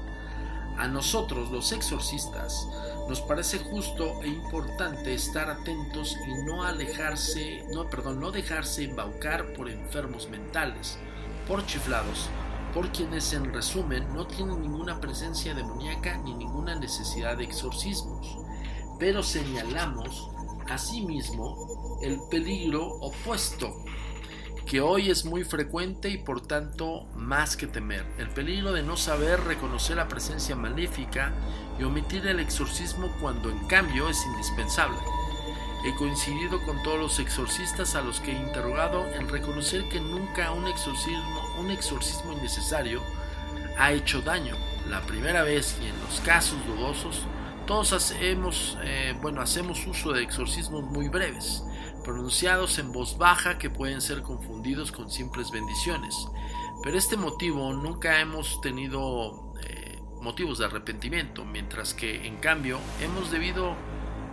A 0.77 0.87
nosotros, 0.87 1.51
los 1.51 1.71
exorcistas, 1.71 2.67
nos 3.07 3.21
parece 3.21 3.59
justo 3.59 4.21
e 4.23 4.27
importante 4.27 5.13
estar 5.13 5.49
atentos 5.49 6.17
y 6.27 6.45
no 6.45 6.63
alejarse, 6.63 7.63
no, 7.71 7.89
perdón, 7.89 8.19
no 8.19 8.31
dejarse 8.31 8.83
embaucar 8.83 9.53
por 9.53 9.69
enfermos 9.69 10.29
mentales, 10.29 10.97
por 11.47 11.65
chiflados, 11.65 12.29
por 12.73 12.89
quienes 12.89 13.31
en 13.31 13.53
resumen 13.53 14.13
no 14.13 14.27
tienen 14.27 14.61
ninguna 14.61 14.99
presencia 14.99 15.53
demoníaca 15.53 16.17
ni 16.17 16.33
ninguna 16.33 16.75
necesidad 16.75 17.37
de 17.37 17.45
exorcismos. 17.45 18.37
Pero 18.99 19.23
señalamos 19.23 20.29
asimismo 20.69 21.99
el 22.01 22.19
peligro 22.29 22.85
opuesto, 22.85 23.73
que 24.65 24.81
hoy 24.81 25.11
es 25.11 25.25
muy 25.25 25.43
frecuente 25.43 26.09
y 26.09 26.17
por 26.17 26.41
tanto 26.41 27.05
más 27.15 27.55
que 27.55 27.67
temer, 27.67 28.05
el 28.17 28.29
peligro 28.29 28.73
de 28.73 28.81
no 28.81 28.97
saber 28.97 29.39
reconocer 29.41 29.97
la 29.97 30.07
presencia 30.07 30.55
maléfica 30.55 31.33
y 31.79 31.83
omitir 31.83 32.25
el 32.25 32.39
exorcismo 32.39 33.11
cuando 33.21 33.49
en 33.51 33.59
cambio 33.67 34.09
es 34.09 34.25
indispensable. 34.25 34.97
He 35.85 35.93
coincidido 35.93 36.63
con 36.63 36.81
todos 36.81 36.99
los 36.99 37.19
exorcistas 37.19 37.93
a 37.93 38.01
los 38.01 38.19
que 38.19 38.31
he 38.31 38.39
interrogado 38.39 39.05
en 39.13 39.29
reconocer 39.29 39.87
que 39.87 39.99
nunca 39.99 40.51
un 40.51 40.67
exorcismo, 40.67 41.41
un 41.59 41.69
exorcismo 41.69 42.33
innecesario 42.33 43.03
ha 43.77 43.91
hecho 43.91 44.21
daño. 44.21 44.55
La 44.89 45.01
primera 45.01 45.43
vez 45.43 45.77
y 45.79 45.85
en 45.85 45.99
los 46.01 46.21
casos 46.21 46.57
dudosos 46.65 47.21
todos 47.67 47.93
hacemos, 47.93 48.79
eh, 48.83 49.15
bueno, 49.21 49.41
hacemos 49.41 49.85
uso 49.85 50.11
de 50.11 50.23
exorcismos 50.23 50.83
muy 50.85 51.07
breves, 51.07 51.63
pronunciados 52.05 52.77
en 52.77 52.91
voz 52.91 53.17
baja 53.17 53.57
que 53.57 53.71
pueden 53.71 53.99
ser 53.99 54.21
confundidos 54.21 54.91
con 54.91 55.09
simples 55.09 55.49
bendiciones. 55.49 56.15
Pero 56.83 56.97
este 56.97 57.17
motivo 57.17 57.73
nunca 57.73 58.21
hemos 58.21 58.61
tenido 58.61 59.53
eh, 59.63 59.99
motivos 60.21 60.59
de 60.59 60.65
arrepentimiento, 60.65 61.43
mientras 61.43 61.95
que 61.95 62.27
en 62.27 62.37
cambio 62.37 62.79
hemos 63.01 63.31
debido 63.31 63.75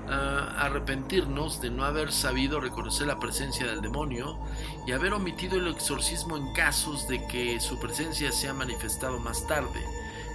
ah, 0.06 0.54
arrepentirnos 0.58 1.62
de 1.62 1.70
no 1.70 1.84
haber 1.84 2.12
sabido 2.12 2.60
reconocer 2.60 3.06
la 3.06 3.18
presencia 3.18 3.66
del 3.66 3.80
demonio 3.80 4.38
y 4.86 4.92
haber 4.92 5.14
omitido 5.14 5.56
el 5.56 5.68
exorcismo 5.68 6.36
en 6.36 6.52
casos 6.52 7.08
de 7.08 7.26
que 7.26 7.58
su 7.58 7.80
presencia 7.80 8.32
se 8.32 8.48
ha 8.50 8.54
manifestado 8.54 9.18
más 9.18 9.46
tarde 9.46 9.80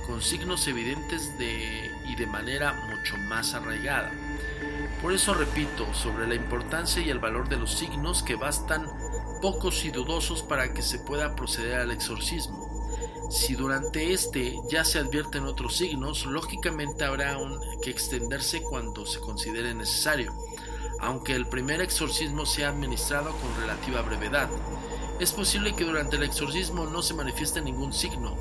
con 0.07 0.21
signos 0.21 0.67
evidentes 0.67 1.37
de, 1.37 1.91
y 2.07 2.15
de 2.15 2.25
manera 2.25 2.73
mucho 2.89 3.15
más 3.29 3.53
arraigada. 3.53 4.11
Por 5.01 5.13
eso 5.13 5.33
repito 5.33 5.85
sobre 5.93 6.27
la 6.27 6.35
importancia 6.35 7.01
y 7.01 7.09
el 7.09 7.19
valor 7.19 7.47
de 7.49 7.57
los 7.57 7.71
signos 7.71 8.23
que 8.23 8.35
bastan 8.35 8.87
pocos 9.41 9.85
y 9.85 9.91
dudosos 9.91 10.41
para 10.41 10.73
que 10.73 10.81
se 10.81 10.99
pueda 10.99 11.35
proceder 11.35 11.79
al 11.79 11.91
exorcismo. 11.91 12.67
Si 13.29 13.55
durante 13.55 14.13
este 14.13 14.57
ya 14.69 14.83
se 14.85 14.99
advierten 14.99 15.43
otros 15.43 15.77
signos, 15.77 16.25
lógicamente 16.25 17.03
habrá 17.03 17.37
que 17.81 17.89
extenderse 17.89 18.61
cuando 18.61 19.05
se 19.05 19.19
considere 19.19 19.73
necesario, 19.73 20.33
aunque 20.99 21.35
el 21.35 21.45
primer 21.45 21.81
exorcismo 21.81 22.45
sea 22.45 22.69
administrado 22.69 23.31
con 23.37 23.55
relativa 23.61 24.01
brevedad. 24.01 24.49
Es 25.19 25.33
posible 25.33 25.75
que 25.75 25.83
durante 25.83 26.15
el 26.15 26.23
exorcismo 26.23 26.85
no 26.85 27.01
se 27.01 27.15
manifieste 27.15 27.61
ningún 27.61 27.91
signo, 27.91 28.35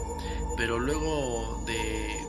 pero 0.56 0.78
luego 0.78 1.62
de, 1.66 2.25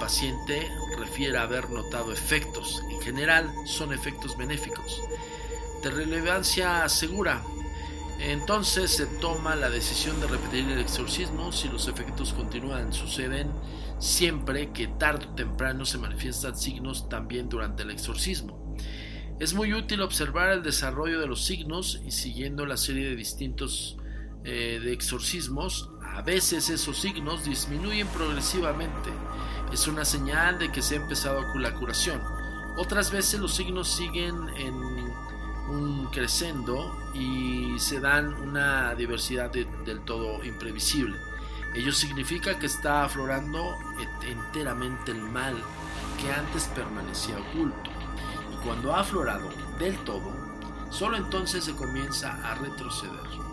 paciente 0.00 0.68
refiere 0.98 1.38
haber 1.38 1.70
notado 1.70 2.12
efectos. 2.12 2.82
En 2.90 3.00
general 3.00 3.48
son 3.66 3.92
efectos 3.92 4.36
benéficos. 4.36 5.00
De 5.84 5.90
relevancia 5.90 6.88
segura, 6.88 7.40
entonces 8.18 8.90
se 8.90 9.06
toma 9.06 9.54
la 9.54 9.70
decisión 9.70 10.20
de 10.20 10.26
repetir 10.26 10.68
el 10.68 10.80
exorcismo 10.80 11.52
si 11.52 11.68
los 11.68 11.86
efectos 11.86 12.32
continúan. 12.32 12.92
Suceden 12.92 13.52
siempre 14.00 14.72
que 14.72 14.88
tarde 14.88 15.26
o 15.26 15.34
temprano 15.34 15.84
se 15.84 15.98
manifiestan 15.98 16.56
signos 16.56 17.08
también 17.08 17.48
durante 17.48 17.84
el 17.84 17.90
exorcismo. 17.90 18.76
Es 19.38 19.54
muy 19.54 19.72
útil 19.72 20.02
observar 20.02 20.50
el 20.50 20.62
desarrollo 20.62 21.20
de 21.20 21.26
los 21.26 21.44
signos 21.44 22.02
y 22.04 22.10
siguiendo 22.10 22.66
la 22.66 22.76
serie 22.76 23.08
de 23.08 23.16
distintos 23.16 23.96
eh, 24.44 24.80
de 24.82 24.92
exorcismos, 24.92 25.90
a 26.02 26.22
veces 26.22 26.70
esos 26.70 26.98
signos 26.98 27.44
disminuyen 27.44 28.06
progresivamente. 28.08 29.10
Es 29.72 29.86
una 29.86 30.04
señal 30.04 30.58
de 30.58 30.72
que 30.72 30.82
se 30.82 30.94
ha 30.94 30.96
empezado 30.98 31.44
la 31.54 31.74
curación. 31.74 32.20
Otras 32.76 33.10
veces 33.10 33.38
los 33.40 33.54
signos 33.54 33.88
siguen 33.88 34.48
en 34.56 34.74
un 35.68 36.08
crescendo 36.10 36.98
y 37.14 37.78
se 37.78 38.00
dan 38.00 38.34
una 38.34 38.94
diversidad 38.94 39.50
del 39.50 40.00
todo 40.00 40.44
imprevisible. 40.44 41.16
Ello 41.74 41.92
significa 41.92 42.58
que 42.58 42.66
está 42.66 43.04
aflorando 43.04 43.76
enteramente 44.26 45.12
el 45.12 45.20
mal 45.20 45.54
que 46.20 46.32
antes 46.32 46.64
permanecía 46.74 47.38
oculto. 47.38 47.90
Y 48.52 48.64
cuando 48.64 48.92
ha 48.92 49.00
aflorado 49.00 49.48
del 49.78 49.96
todo, 49.98 50.32
solo 50.90 51.16
entonces 51.16 51.64
se 51.64 51.76
comienza 51.76 52.32
a 52.44 52.56
retroceder. 52.56 53.49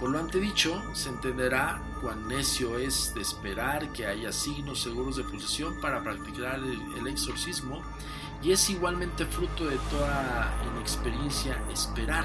Por 0.00 0.10
lo 0.10 0.18
antedicho, 0.18 0.82
se 0.94 1.10
entenderá 1.10 1.82
cuán 2.00 2.26
necio 2.26 2.78
es 2.78 3.14
de 3.14 3.20
esperar 3.20 3.92
que 3.92 4.06
haya 4.06 4.32
signos 4.32 4.80
seguros 4.80 5.16
de 5.16 5.24
posesión 5.24 5.78
para 5.78 6.02
practicar 6.02 6.58
el 6.58 7.06
exorcismo 7.06 7.82
y 8.42 8.52
es 8.52 8.70
igualmente 8.70 9.26
fruto 9.26 9.66
de 9.66 9.76
toda 9.90 10.50
inexperiencia 10.74 11.62
esperar. 11.70 12.24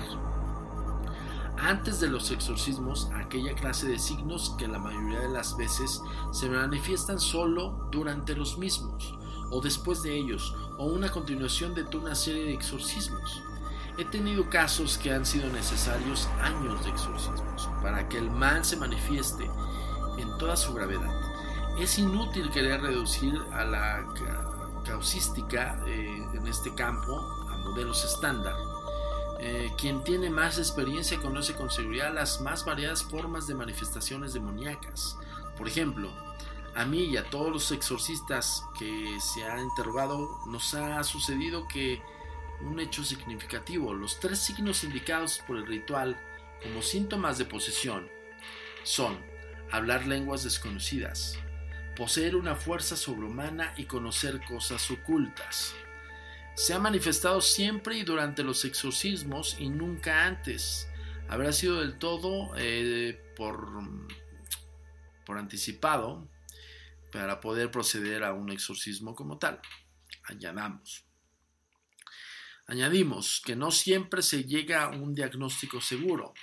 Antes 1.58 2.00
de 2.00 2.10
los 2.10 2.32
exorcismos, 2.32 3.10
aquella 3.14 3.54
clase 3.56 3.88
de 3.88 4.00
signos 4.00 4.56
que 4.58 4.68
la 4.68 4.80
mayoría 4.80 5.20
de 5.20 5.30
las 5.30 5.56
veces 5.58 6.02
se 6.32 6.50
manifiestan 6.50 7.20
solo 7.20 7.88
durante 7.92 8.36
los 8.36 8.58
mismos, 8.58 9.18
o 9.52 9.62
después 9.62 10.02
de 10.04 10.16
ellos, 10.16 10.54
o 10.78 10.86
una 10.86 11.12
continuación 11.12 11.74
de 11.74 11.84
toda 11.86 12.06
una 12.06 12.16
serie 12.16 12.46
de 12.46 12.54
exorcismos. 12.54 13.42
He 13.98 14.04
tenido 14.04 14.50
casos 14.50 14.98
que 14.98 15.14
han 15.14 15.26
sido 15.26 15.50
necesarios 15.50 16.28
años 16.42 16.84
de 16.84 16.92
exorcismos 16.92 17.70
para 17.82 18.10
que 18.10 18.18
el 18.18 18.30
mal 18.30 18.66
se 18.66 18.76
manifieste 18.76 19.50
en 20.18 20.38
toda 20.38 20.58
su 20.58 20.74
gravedad. 20.74 21.14
Es 21.80 21.98
inútil 21.98 22.52
querer 22.52 22.82
reducir 22.82 23.34
a 23.54 23.64
la 23.64 24.06
causística 24.86 25.82
eh, 25.88 26.28
en 26.34 26.48
este 26.48 26.74
campo 26.74 27.20
a 27.50 27.58
modelos 27.58 28.04
estándar. 28.04 28.56
Eh, 29.40 29.72
quien 29.78 30.04
tiene 30.04 30.30
más 30.30 30.58
experiencia 30.58 31.22
conoce 31.22 31.54
con 31.54 31.70
seguridad 31.70 32.14
las 32.14 32.42
más 32.42 32.66
variadas 32.66 33.04
formas 33.04 33.48
de 33.48 33.56
manifestaciones 33.56 34.34
demoníacas. 34.34 35.18
Por 35.58 35.70
ejemplo, 35.70 36.10
a 36.76 36.86
mí 36.86 37.06
y 37.06 37.18
a 37.18 37.30
todos 37.30 37.52
los 37.52 37.72
exorcistas 37.72 38.66
que 38.78 39.18
se 39.22 39.46
han 39.46 39.60
interrogado 39.60 40.40
nos 40.48 40.74
ha 40.74 41.02
sucedido 41.06 41.66
que 41.68 42.02
un 42.66 42.80
hecho 42.80 43.04
significativo, 43.04 43.94
los 43.94 44.20
tres 44.20 44.40
signos 44.40 44.84
indicados 44.84 45.42
por 45.48 45.58
el 45.58 45.68
ritual 45.68 46.18
como 46.62 46.82
síntomas 46.82 47.38
de 47.38 47.46
posesión 47.46 48.10
son 48.84 49.18
hablar 49.72 50.06
lenguas 50.08 50.44
desconocidas, 50.44 51.38
poseer 51.96 52.36
una 52.36 52.56
fuerza 52.56 52.96
sobrehumana 52.96 53.74
y 53.78 53.86
conocer 53.86 54.42
cosas 54.44 54.90
ocultas. 54.92 55.76
Se 56.56 56.74
ha 56.74 56.80
manifestado 56.80 57.42
siempre 57.42 57.98
y 57.98 58.04
durante 58.04 58.44
los 58.44 58.64
exorcismos 58.64 59.58
y 59.60 59.70
nunca 59.70 60.26
antes. 60.26 60.88
Habrá 61.28 61.52
sido 61.52 61.82
del 61.82 61.98
todo 61.98 62.52
eh, 62.58 63.22
por, 63.36 63.82
por 65.26 65.38
anticipado 65.38 66.28
para 67.12 67.42
poder 67.42 67.72
proceder 67.72 68.24
a 68.24 68.34
un 68.34 68.52
exorcismo 68.52 69.16
como 69.16 69.38
tal. 69.38 69.60
Añadamos. 70.24 71.05
Añadimos 72.68 73.42
que 73.46 73.56
no 73.56 73.70
siempre 73.70 74.24
se 74.24 74.44
llega 74.44 74.84
a 74.84 74.90
un 74.90 75.14
diagnóstico 75.14 75.82
seguro. 75.82 76.34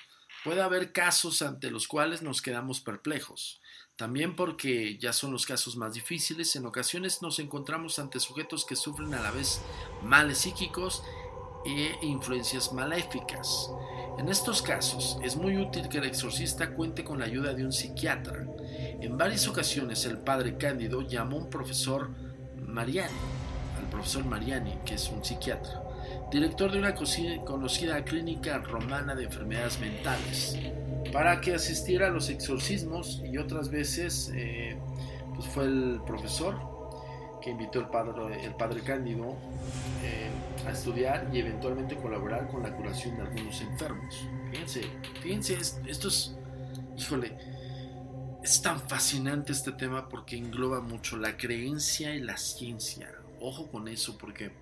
Puede 0.44 0.62
haber 0.62 0.92
casos 0.92 1.42
ante 1.42 1.70
los 1.70 1.88
cuales 1.88 2.22
nos 2.22 2.42
quedamos 2.42 2.80
perplejos. 2.80 3.60
También 3.96 4.36
porque 4.36 4.98
ya 4.98 5.12
son 5.12 5.32
los 5.32 5.46
casos 5.46 5.76
más 5.76 5.94
difíciles, 5.94 6.56
en 6.56 6.66
ocasiones 6.66 7.22
nos 7.22 7.38
encontramos 7.38 7.98
ante 7.98 8.20
sujetos 8.20 8.64
que 8.64 8.76
sufren 8.76 9.14
a 9.14 9.20
la 9.20 9.30
vez 9.30 9.60
males 10.02 10.38
psíquicos 10.38 11.02
e 11.64 11.98
influencias 12.02 12.72
maléficas. 12.72 13.70
En 14.18 14.28
estos 14.28 14.62
casos 14.62 15.18
es 15.22 15.36
muy 15.36 15.56
útil 15.56 15.88
que 15.88 15.98
el 15.98 16.04
exorcista 16.04 16.74
cuente 16.74 17.04
con 17.04 17.18
la 17.18 17.26
ayuda 17.26 17.52
de 17.54 17.64
un 17.64 17.72
psiquiatra. 17.72 18.46
En 19.00 19.16
varias 19.18 19.46
ocasiones 19.46 20.04
el 20.04 20.18
padre 20.18 20.56
Cándido 20.56 21.02
llamó 21.02 21.36
a 21.36 21.40
un 21.40 21.50
profesor 21.50 22.10
Mariani, 22.56 23.10
al 23.78 23.88
profesor 23.90 24.24
Mariani, 24.24 24.78
que 24.84 24.94
es 24.94 25.08
un 25.08 25.24
psiquiatra, 25.24 25.82
director 26.30 26.70
de 26.72 26.78
una 26.78 26.94
conocida 26.94 28.04
clínica 28.04 28.58
romana 28.58 29.14
de 29.14 29.24
enfermedades 29.24 29.78
mentales 29.80 30.58
para 31.12 31.40
que 31.40 31.54
asistiera 31.54 32.06
a 32.06 32.10
los 32.10 32.28
exorcismos 32.28 33.22
y 33.24 33.36
otras 33.38 33.70
veces 33.70 34.32
eh, 34.34 34.76
pues 35.34 35.46
fue 35.48 35.64
el 35.64 36.00
profesor 36.06 36.72
que 37.42 37.50
invitó 37.50 37.80
el 37.80 37.88
padre, 37.88 38.44
el 38.44 38.54
padre 38.54 38.80
Cándido 38.80 39.36
eh, 40.02 40.30
a 40.66 40.70
estudiar 40.70 41.28
y 41.32 41.40
eventualmente 41.40 41.96
colaborar 41.96 42.48
con 42.48 42.62
la 42.62 42.74
curación 42.74 43.16
de 43.16 43.22
algunos 43.22 43.60
enfermos. 43.60 44.26
Fíjense, 44.50 44.82
fíjense, 45.20 45.58
esto 45.86 46.08
es, 46.08 46.36
híjole, 46.96 47.36
es 48.42 48.62
tan 48.62 48.80
fascinante 48.80 49.52
este 49.52 49.72
tema 49.72 50.08
porque 50.08 50.36
engloba 50.36 50.80
mucho 50.80 51.16
la 51.16 51.36
creencia 51.36 52.14
y 52.14 52.20
la 52.20 52.36
ciencia. 52.36 53.10
Ojo 53.40 53.68
con 53.70 53.88
eso 53.88 54.16
porque 54.18 54.52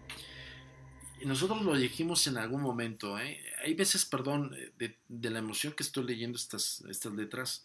nosotros 1.24 1.62
lo 1.62 1.76
dijimos 1.76 2.26
en 2.26 2.36
algún 2.36 2.62
momento. 2.62 3.18
¿eh? 3.18 3.42
Hay 3.64 3.74
veces, 3.74 4.04
perdón, 4.04 4.56
de, 4.78 5.30
la 5.30 5.38
emoción 5.38 5.72
que 5.72 5.82
estoy 5.82 6.04
leyendo 6.04 6.36
estas, 6.36 6.82
estas 6.88 7.12
letras, 7.12 7.64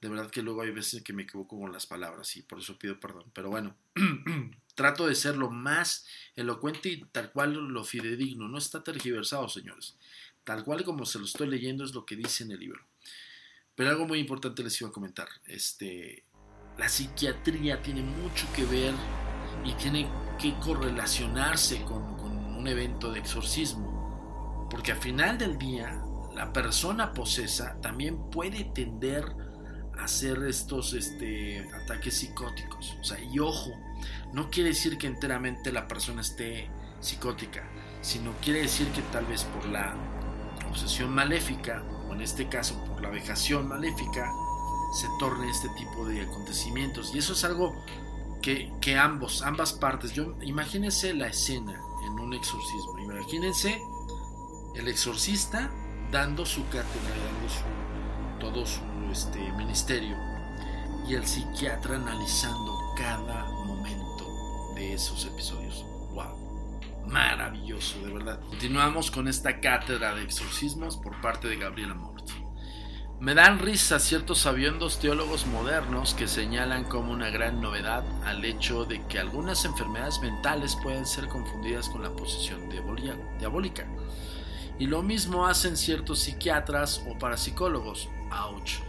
de 0.00 0.08
verdad 0.08 0.30
que 0.30 0.42
luego 0.42 0.62
hay 0.62 0.70
veces 0.70 1.02
que 1.02 1.12
me 1.12 1.22
equivoco 1.22 1.58
con 1.58 1.72
las 1.72 1.86
palabras 1.86 2.36
y 2.36 2.42
por 2.42 2.58
eso 2.58 2.78
pido 2.78 2.98
perdón. 2.98 3.24
Pero 3.32 3.50
bueno, 3.50 3.76
trato 4.74 5.06
de 5.06 5.14
ser 5.14 5.36
lo 5.36 5.50
más 5.50 6.06
elocuente 6.34 6.88
y 6.88 7.04
tal 7.04 7.30
cual 7.32 7.54
lo 7.54 7.84
fidedigno. 7.84 8.48
No 8.48 8.58
está 8.58 8.82
tergiversado, 8.82 9.48
señores. 9.48 9.96
Tal 10.44 10.64
cual 10.64 10.82
como 10.84 11.06
se 11.06 11.18
lo 11.18 11.24
estoy 11.24 11.48
leyendo 11.48 11.84
es 11.84 11.94
lo 11.94 12.04
que 12.04 12.16
dice 12.16 12.44
en 12.44 12.52
el 12.52 12.60
libro. 12.60 12.84
Pero 13.74 13.90
algo 13.90 14.06
muy 14.06 14.18
importante 14.18 14.62
les 14.62 14.80
iba 14.80 14.90
a 14.90 14.92
comentar. 14.92 15.28
Este, 15.46 16.24
la 16.78 16.88
psiquiatría 16.88 17.80
tiene 17.82 18.02
mucho 18.02 18.46
que 18.54 18.64
ver 18.64 18.94
y 19.64 19.72
tiene 19.74 20.08
que 20.40 20.54
correlacionarse 20.58 21.82
con, 21.84 22.16
un 22.62 22.68
evento 22.68 23.10
de 23.10 23.18
exorcismo, 23.18 24.68
porque 24.70 24.92
al 24.92 24.98
final 24.98 25.36
del 25.36 25.58
día 25.58 26.00
la 26.32 26.52
persona 26.52 27.12
posesa 27.12 27.76
también 27.80 28.30
puede 28.30 28.62
tender 28.64 29.24
a 29.98 30.04
hacer 30.04 30.44
estos 30.44 30.94
este, 30.94 31.68
ataques 31.82 32.18
psicóticos. 32.18 32.96
O 33.00 33.04
sea, 33.04 33.18
y 33.20 33.40
ojo, 33.40 33.72
no 34.32 34.48
quiere 34.48 34.68
decir 34.70 34.96
que 34.96 35.08
enteramente 35.08 35.72
la 35.72 35.88
persona 35.88 36.20
esté 36.20 36.70
psicótica, 37.00 37.68
sino 38.00 38.32
quiere 38.40 38.62
decir 38.62 38.86
que 38.92 39.02
tal 39.10 39.26
vez 39.26 39.42
por 39.42 39.66
la 39.66 39.96
obsesión 40.70 41.12
maléfica, 41.12 41.82
o 42.08 42.14
en 42.14 42.20
este 42.20 42.48
caso 42.48 42.82
por 42.84 43.02
la 43.02 43.10
vejación 43.10 43.66
maléfica, 43.66 44.32
se 45.00 45.08
torne 45.18 45.50
este 45.50 45.68
tipo 45.70 46.06
de 46.06 46.20
acontecimientos. 46.20 47.12
Y 47.12 47.18
eso 47.18 47.32
es 47.32 47.42
algo 47.42 47.74
que, 48.40 48.72
que 48.80 48.96
ambos, 48.96 49.42
ambas 49.42 49.72
partes, 49.72 50.12
yo 50.12 50.36
imagínense 50.42 51.12
la 51.12 51.26
escena, 51.26 51.72
en 51.72 51.91
exorcismo. 52.34 52.98
Imagínense 52.98 53.82
el 54.74 54.88
exorcista 54.88 55.70
dando 56.10 56.44
su 56.46 56.64
cátedra, 56.64 57.14
dando 57.24 57.48
su, 57.48 58.40
todo 58.40 58.66
su 58.66 58.80
este, 59.10 59.40
ministerio 59.52 60.16
y 61.08 61.14
el 61.14 61.26
psiquiatra 61.26 61.96
analizando 61.96 62.78
cada 62.96 63.44
momento 63.66 64.26
de 64.74 64.94
esos 64.94 65.24
episodios. 65.26 65.84
¡Wow! 66.12 67.06
Maravilloso, 67.06 67.98
de 68.00 68.12
verdad. 68.12 68.40
Continuamos 68.40 69.10
con 69.10 69.26
esta 69.28 69.60
cátedra 69.60 70.14
de 70.14 70.22
exorcismos 70.22 70.96
por 70.96 71.20
parte 71.20 71.48
de 71.48 71.56
Gabriela 71.56 71.94
Mort. 71.94 72.11
Me 73.22 73.34
dan 73.34 73.60
risa 73.60 74.00
ciertos 74.00 74.38
sabiendos 74.38 74.98
teólogos 74.98 75.46
modernos 75.46 76.12
que 76.12 76.26
señalan 76.26 76.82
como 76.82 77.12
una 77.12 77.30
gran 77.30 77.60
novedad 77.60 78.02
al 78.24 78.44
hecho 78.44 78.84
de 78.84 79.00
que 79.06 79.20
algunas 79.20 79.64
enfermedades 79.64 80.18
mentales 80.20 80.76
pueden 80.82 81.06
ser 81.06 81.28
confundidas 81.28 81.88
con 81.88 82.02
la 82.02 82.10
posesión 82.10 82.68
diabólica. 83.38 83.86
Y 84.80 84.86
lo 84.86 85.04
mismo 85.04 85.46
hacen 85.46 85.76
ciertos 85.76 86.18
psiquiatras 86.18 87.00
o 87.08 87.16
parapsicólogos. 87.16 88.08
Ouch. 88.32 88.80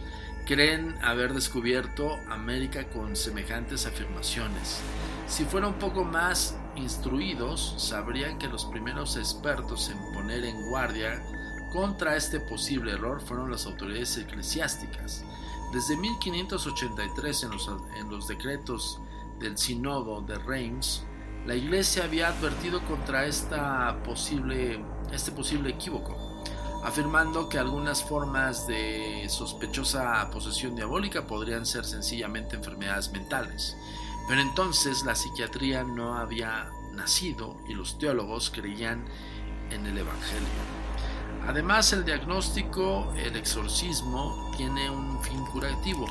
Creen 0.46 0.96
haber 1.00 1.32
descubierto 1.32 2.16
América 2.28 2.88
con 2.88 3.14
semejantes 3.14 3.86
afirmaciones. 3.86 4.80
Si 5.28 5.44
fuera 5.44 5.68
un 5.68 5.74
poco 5.74 6.02
más 6.02 6.56
instruidos, 6.74 7.76
sabrían 7.78 8.38
que 8.38 8.48
los 8.48 8.64
primeros 8.64 9.16
expertos 9.16 9.90
en 9.90 10.12
poner 10.12 10.44
en 10.44 10.60
guardia 10.70 11.22
contra 11.74 12.14
este 12.14 12.38
posible 12.38 12.92
error 12.92 13.20
fueron 13.20 13.50
las 13.50 13.66
autoridades 13.66 14.16
eclesiásticas. 14.16 15.24
Desde 15.72 15.96
1583 15.96 17.42
en 17.42 17.50
los, 17.50 17.70
en 17.96 18.08
los 18.08 18.28
decretos 18.28 19.00
del 19.40 19.58
Sínodo 19.58 20.20
de 20.20 20.38
Reims, 20.38 21.02
la 21.46 21.56
Iglesia 21.56 22.04
había 22.04 22.28
advertido 22.28 22.80
contra 22.86 23.26
esta 23.26 24.00
posible, 24.04 24.84
este 25.12 25.32
posible 25.32 25.70
equívoco, 25.70 26.16
afirmando 26.84 27.48
que 27.48 27.58
algunas 27.58 28.04
formas 28.04 28.68
de 28.68 29.26
sospechosa 29.28 30.30
posesión 30.30 30.76
diabólica 30.76 31.26
podrían 31.26 31.66
ser 31.66 31.84
sencillamente 31.84 32.54
enfermedades 32.54 33.10
mentales. 33.10 33.76
Pero 34.28 34.40
entonces 34.40 35.04
la 35.04 35.16
psiquiatría 35.16 35.82
no 35.82 36.14
había 36.14 36.70
nacido 36.92 37.56
y 37.68 37.74
los 37.74 37.98
teólogos 37.98 38.50
creían 38.50 39.04
en 39.72 39.86
el 39.86 39.98
Evangelio. 39.98 40.83
Además, 41.46 41.92
el 41.92 42.04
diagnóstico, 42.04 43.12
el 43.16 43.36
exorcismo, 43.36 44.50
tiene 44.56 44.88
un 44.88 45.22
fin 45.22 45.44
curativo, 45.46 46.06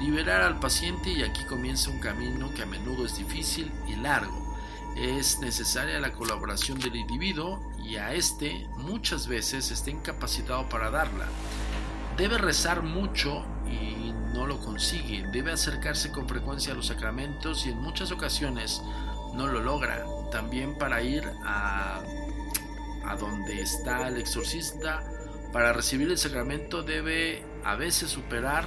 liberar 0.00 0.40
al 0.42 0.58
paciente 0.58 1.10
y 1.10 1.22
aquí 1.22 1.44
comienza 1.44 1.90
un 1.90 1.98
camino 1.98 2.52
que 2.54 2.62
a 2.62 2.66
menudo 2.66 3.04
es 3.04 3.16
difícil 3.18 3.70
y 3.86 3.96
largo. 3.96 4.56
Es 4.96 5.38
necesaria 5.40 6.00
la 6.00 6.12
colaboración 6.12 6.78
del 6.78 6.96
individuo 6.96 7.60
y 7.78 7.96
a 7.96 8.12
este 8.14 8.66
muchas 8.76 9.28
veces 9.28 9.70
está 9.70 9.90
incapacitado 9.90 10.68
para 10.68 10.90
darla. 10.90 11.26
Debe 12.16 12.38
rezar 12.38 12.82
mucho 12.82 13.44
y 13.66 14.12
no 14.34 14.46
lo 14.46 14.58
consigue, 14.60 15.26
debe 15.30 15.52
acercarse 15.52 16.10
con 16.10 16.28
frecuencia 16.28 16.72
a 16.72 16.76
los 16.76 16.86
sacramentos 16.86 17.66
y 17.66 17.70
en 17.70 17.80
muchas 17.80 18.12
ocasiones 18.12 18.82
no 19.34 19.46
lo 19.46 19.60
logra. 19.60 20.04
También 20.30 20.76
para 20.76 21.02
ir 21.02 21.24
a, 21.44 22.00
a 23.10 23.16
donde 23.16 23.60
está 23.60 24.08
el 24.08 24.18
exorcista, 24.18 25.02
para 25.52 25.72
recibir 25.72 26.08
el 26.08 26.18
sacramento 26.18 26.82
debe 26.82 27.44
a 27.64 27.74
veces 27.74 28.10
superar 28.10 28.64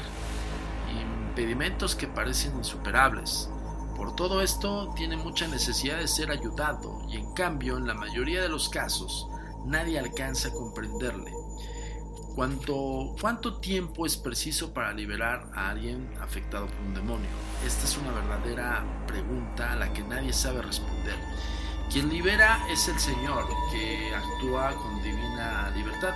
impedimentos 1.30 1.96
que 1.96 2.08
parecen 2.08 2.56
insuperables. 2.58 3.50
Por 3.96 4.16
todo 4.16 4.42
esto 4.42 4.94
tiene 4.96 5.16
mucha 5.16 5.48
necesidad 5.48 5.98
de 5.98 6.08
ser 6.08 6.30
ayudado 6.30 7.02
y 7.10 7.18
en 7.18 7.34
cambio 7.34 7.78
en 7.78 7.88
la 7.88 7.94
mayoría 7.94 8.42
de 8.42 8.50
los 8.50 8.68
casos 8.70 9.28
nadie 9.66 9.98
alcanza 9.98 10.50
a 10.50 10.52
comprenderle. 10.52 11.32
¿Cuánto, 12.36 13.16
¿Cuánto 13.22 13.60
tiempo 13.60 14.06
es 14.06 14.18
preciso 14.18 14.74
para 14.74 14.92
liberar 14.92 15.52
a 15.54 15.70
alguien 15.70 16.10
afectado 16.20 16.66
por 16.66 16.82
un 16.82 16.94
demonio? 16.96 17.30
Esta 17.66 17.86
es 17.86 17.98
una 17.98 18.12
verdadera 18.12 18.84
pregunta 19.08 19.72
a 19.72 19.76
la 19.76 19.94
que 19.94 20.04
nadie 20.04 20.34
sabe 20.34 20.64
responder. 20.64 21.16
Quien 21.94 22.10
libera 22.10 22.66
es 22.72 22.88
el 22.88 23.00
Señor, 23.00 23.48
que 23.72 24.16
actúa 24.16 24.74
con 24.74 25.04
divina 25.04 25.70
libertad, 25.76 26.16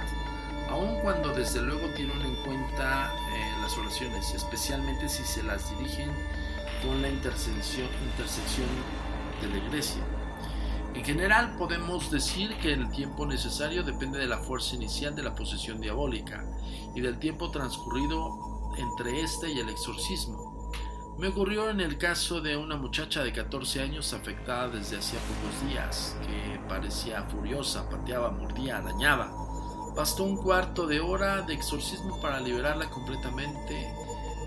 aun 0.72 1.00
cuando 1.02 1.32
desde 1.36 1.62
luego 1.62 1.88
tienen 1.90 2.20
en 2.20 2.36
cuenta 2.44 3.14
eh, 3.32 3.52
las 3.62 3.78
oraciones, 3.78 4.34
especialmente 4.34 5.08
si 5.08 5.24
se 5.24 5.44
las 5.44 5.70
dirigen 5.78 6.10
con 6.82 7.00
la 7.04 7.10
intersección, 7.10 7.88
intersección 8.10 8.68
de 9.40 9.50
la 9.50 9.58
iglesia. 9.68 10.02
En 10.96 11.06
general 11.06 11.56
podemos 11.58 12.10
decir 12.10 12.58
que 12.58 12.74
el 12.74 12.90
tiempo 12.90 13.28
necesario 13.28 13.84
depende 13.84 14.18
de 14.18 14.26
la 14.26 14.40
fuerza 14.40 14.74
inicial 14.74 15.16
de 15.16 15.22
la 15.22 15.36
posesión 15.36 15.80
diabólica 15.80 16.44
y 16.96 17.02
del 17.02 17.20
tiempo 17.20 17.52
transcurrido 17.52 18.74
entre 18.78 19.22
este 19.22 19.52
y 19.52 19.60
el 19.60 19.70
exorcismo. 19.70 20.47
Me 21.18 21.30
ocurrió 21.30 21.72
en 21.72 21.82
el 21.82 21.98
caso 21.98 22.42
de 22.42 22.56
una 22.56 22.76
muchacha 22.78 23.24
de 23.24 23.34
14 23.34 23.82
años 23.82 24.14
afectada 24.14 24.68
desde 24.68 24.98
hacía 24.98 25.20
pocos 25.22 25.68
días, 25.68 26.16
que 26.22 26.60
parecía 26.70 27.24
furiosa, 27.24 27.90
pateaba, 27.90 28.30
mordía, 28.30 28.78
arañaba. 28.78 29.32
Bastó 29.96 30.26
un 30.26 30.38
cuarto 30.38 30.86
de 30.86 31.00
hora 31.00 31.42
de 31.42 31.56
exorcismo 31.56 32.22
para 32.22 32.40
liberarla 32.40 32.88
completamente. 32.92 33.92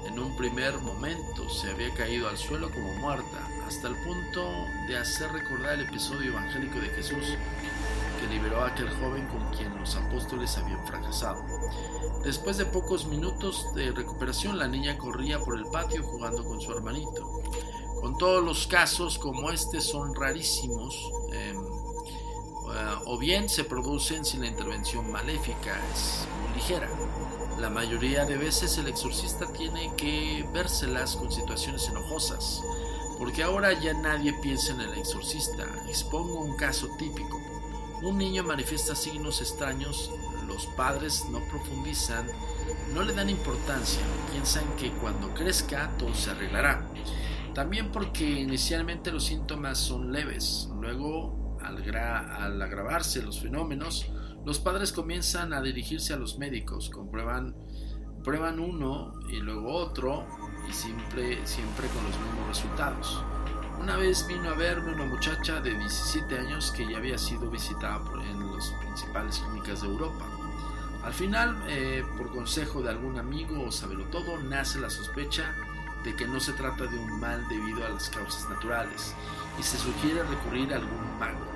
En 0.06 0.16
un 0.20 0.36
primer 0.36 0.78
momento 0.78 1.48
se 1.50 1.72
había 1.72 1.92
caído 1.94 2.28
al 2.28 2.38
suelo 2.38 2.70
como 2.70 2.94
muerta, 3.00 3.48
hasta 3.66 3.88
el 3.88 3.96
punto 4.04 4.48
de 4.86 4.96
hacer 4.96 5.32
recordar 5.32 5.74
el 5.74 5.88
episodio 5.88 6.30
evangélico 6.30 6.78
de 6.78 6.90
Jesús 6.90 7.36
que 8.20 8.26
liberó 8.32 8.62
a 8.62 8.68
aquel 8.68 8.90
joven 8.90 9.26
con 9.26 9.52
quien 9.56 9.76
los 9.76 9.96
apóstoles 9.96 10.56
habían 10.56 10.86
fracasado. 10.86 11.42
Después 12.22 12.58
de 12.58 12.66
pocos 12.66 13.06
minutos 13.06 13.66
de 13.74 13.92
recuperación, 13.92 14.58
la 14.58 14.68
niña 14.68 14.98
corría 14.98 15.38
por 15.40 15.56
el 15.56 15.66
patio 15.66 16.02
jugando 16.02 16.44
con 16.44 16.60
su 16.60 16.70
hermanito. 16.72 17.40
Con 18.00 18.16
todos 18.18 18.44
los 18.44 18.66
casos 18.66 19.18
como 19.18 19.50
este 19.50 19.80
son 19.80 20.14
rarísimos, 20.14 21.10
eh, 21.32 21.54
o 23.06 23.18
bien 23.18 23.48
se 23.48 23.64
producen 23.64 24.24
sin 24.24 24.40
la 24.40 24.48
intervención 24.48 25.10
maléfica, 25.10 25.80
es 25.92 26.26
muy 26.40 26.54
ligera. 26.54 26.88
La 27.58 27.68
mayoría 27.68 28.24
de 28.24 28.36
veces 28.36 28.78
el 28.78 28.88
exorcista 28.88 29.52
tiene 29.52 29.94
que 29.96 30.46
vérselas 30.52 31.16
con 31.16 31.32
situaciones 31.32 31.88
enojosas, 31.88 32.62
porque 33.18 33.42
ahora 33.42 33.72
ya 33.72 33.92
nadie 33.94 34.32
piensa 34.34 34.72
en 34.72 34.80
el 34.80 34.94
exorcista. 34.94 35.66
Expongo 35.88 36.40
un 36.40 36.56
caso 36.56 36.88
típico. 36.96 37.40
Un 38.02 38.16
niño 38.16 38.44
manifiesta 38.44 38.94
signos 38.94 39.40
extraños, 39.42 40.10
los 40.50 40.66
padres 40.76 41.24
no 41.30 41.40
profundizan, 41.48 42.26
no 42.92 43.02
le 43.02 43.14
dan 43.14 43.30
importancia, 43.30 44.02
piensan 44.30 44.64
que 44.76 44.90
cuando 44.90 45.32
crezca 45.32 45.90
todo 45.98 46.14
se 46.14 46.30
arreglará. 46.30 46.86
También 47.54 47.90
porque 47.90 48.28
inicialmente 48.28 49.10
los 49.10 49.24
síntomas 49.24 49.78
son 49.78 50.12
leves, 50.12 50.68
luego 50.80 51.56
al, 51.62 51.82
al 51.96 52.60
agravarse 52.60 53.22
los 53.22 53.40
fenómenos, 53.40 54.06
los 54.44 54.58
padres 54.58 54.92
comienzan 54.92 55.52
a 55.52 55.62
dirigirse 55.62 56.12
a 56.12 56.16
los 56.16 56.38
médicos, 56.38 56.90
comprueban 56.90 57.54
prueban 58.22 58.60
uno 58.60 59.14
y 59.28 59.36
luego 59.36 59.74
otro 59.74 60.26
y 60.68 60.72
siempre, 60.72 61.46
siempre 61.46 61.86
con 61.88 62.04
los 62.04 62.18
mismos 62.18 62.48
resultados. 62.48 63.24
Una 63.80 63.96
vez 63.96 64.26
vino 64.26 64.50
a 64.50 64.54
verme 64.54 64.92
una 64.92 65.06
muchacha 65.06 65.60
de 65.60 65.70
17 65.70 66.38
años 66.38 66.70
que 66.72 66.86
ya 66.86 66.98
había 66.98 67.16
sido 67.16 67.50
visitada 67.50 68.02
en 68.30 68.52
las 68.52 68.70
principales 68.82 69.38
clínicas 69.38 69.80
de 69.80 69.88
Europa. 69.88 70.39
Al 71.04 71.14
final, 71.14 71.62
eh, 71.68 72.04
por 72.16 72.30
consejo 72.30 72.82
de 72.82 72.90
algún 72.90 73.18
amigo 73.18 73.64
o 73.64 73.72
saberlo 73.72 74.04
todo, 74.06 74.38
nace 74.42 74.78
la 74.78 74.90
sospecha 74.90 75.54
de 76.04 76.14
que 76.14 76.26
no 76.26 76.40
se 76.40 76.52
trata 76.52 76.86
de 76.86 76.98
un 76.98 77.20
mal 77.20 77.46
debido 77.48 77.84
a 77.84 77.90
las 77.90 78.08
causas 78.10 78.48
naturales 78.48 79.14
y 79.58 79.62
se 79.62 79.78
sugiere 79.78 80.22
recurrir 80.22 80.72
a 80.72 80.76
algún 80.76 81.18
mago. 81.18 81.46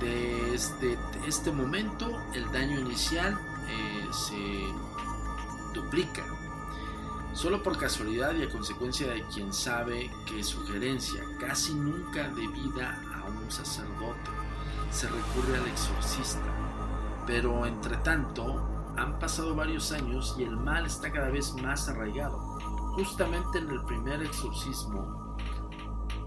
Desde 0.00 0.98
este 1.26 1.50
momento, 1.50 2.22
el 2.34 2.50
daño 2.52 2.80
inicial 2.80 3.38
eh, 3.68 4.06
se 4.12 5.78
duplica 5.78 6.24
Solo 7.38 7.62
por 7.62 7.78
casualidad 7.78 8.34
y 8.34 8.42
a 8.42 8.48
consecuencia 8.48 9.06
de 9.06 9.22
quien 9.32 9.52
sabe 9.52 10.10
que 10.26 10.42
sugerencia 10.42 11.22
casi 11.38 11.72
nunca 11.72 12.28
debida 12.30 13.00
a 13.14 13.28
un 13.28 13.48
sacerdote, 13.48 14.30
se 14.90 15.06
recurre 15.06 15.58
al 15.58 15.68
exorcista. 15.68 16.67
Pero 17.28 17.66
entre 17.66 17.98
tanto, 17.98 18.66
han 18.96 19.18
pasado 19.18 19.54
varios 19.54 19.92
años 19.92 20.34
y 20.38 20.44
el 20.44 20.56
mal 20.56 20.86
está 20.86 21.12
cada 21.12 21.28
vez 21.28 21.52
más 21.62 21.86
arraigado. 21.90 22.38
Justamente 22.94 23.58
en 23.58 23.70
el 23.70 23.84
primer 23.84 24.22
exorcismo 24.22 25.36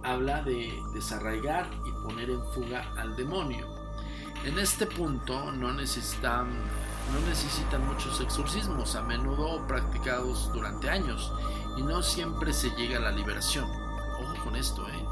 habla 0.04 0.44
de 0.44 0.80
desarraigar 0.94 1.68
y 1.86 1.92
poner 2.04 2.30
en 2.30 2.44
fuga 2.54 2.94
al 2.98 3.16
demonio. 3.16 3.68
En 4.46 4.60
este 4.60 4.86
punto 4.86 5.52
no 5.52 5.74
necesitan 5.74 6.48
no 7.12 7.20
necesitan 7.28 7.86
muchos 7.88 8.22
exorcismos, 8.22 8.96
a 8.96 9.02
menudo 9.02 9.66
practicados 9.68 10.54
durante 10.54 10.90
años, 10.90 11.34
y 11.76 11.82
no 11.82 12.04
siempre 12.04 12.54
se 12.54 12.70
llega 12.76 13.00
a 13.00 13.02
la 13.02 13.12
liberación. 13.12 13.66
Ojo 14.22 14.44
con 14.44 14.56
esto, 14.56 14.88
¿eh? 14.88 15.06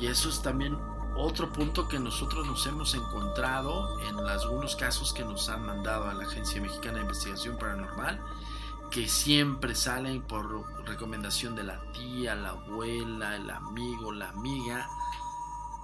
Y 0.00 0.08
eso 0.08 0.28
es 0.28 0.42
también 0.42 0.76
otro 1.20 1.52
punto 1.52 1.86
que 1.86 1.98
nosotros 1.98 2.46
nos 2.46 2.66
hemos 2.66 2.94
encontrado 2.94 4.00
en 4.00 4.18
algunos 4.18 4.74
casos 4.76 5.12
que 5.12 5.24
nos 5.24 5.48
han 5.48 5.64
mandado 5.64 6.08
a 6.08 6.14
la 6.14 6.24
Agencia 6.24 6.60
Mexicana 6.60 6.94
de 6.94 7.02
Investigación 7.02 7.58
Paranormal, 7.58 8.20
que 8.90 9.08
siempre 9.08 9.74
salen 9.74 10.22
por 10.22 10.86
recomendación 10.86 11.54
de 11.54 11.64
la 11.64 11.80
tía, 11.92 12.34
la 12.34 12.50
abuela, 12.50 13.36
el 13.36 13.50
amigo, 13.50 14.12
la 14.12 14.30
amiga, 14.30 14.88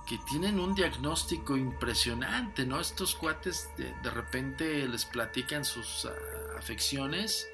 que 0.07 0.19
tienen 0.19 0.59
un 0.59 0.75
diagnóstico 0.75 1.57
impresionante, 1.57 2.65
¿no? 2.65 2.81
Estos 2.81 3.15
cuates 3.15 3.71
de, 3.77 4.11
repente 4.11 4.89
les 4.89 5.05
platican 5.05 5.65
sus 5.65 6.07
ah, 6.07 6.13
afecciones, 6.59 7.47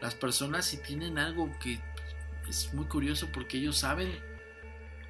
las 0.00 0.14
personas 0.14 0.72
y 0.72 0.78
tienen 0.78 1.18
algo 1.18 1.50
que 1.60 1.80
es 2.48 2.72
muy 2.74 2.84
curioso 2.86 3.28
porque 3.32 3.56
ellos 3.56 3.78
saben 3.78 4.22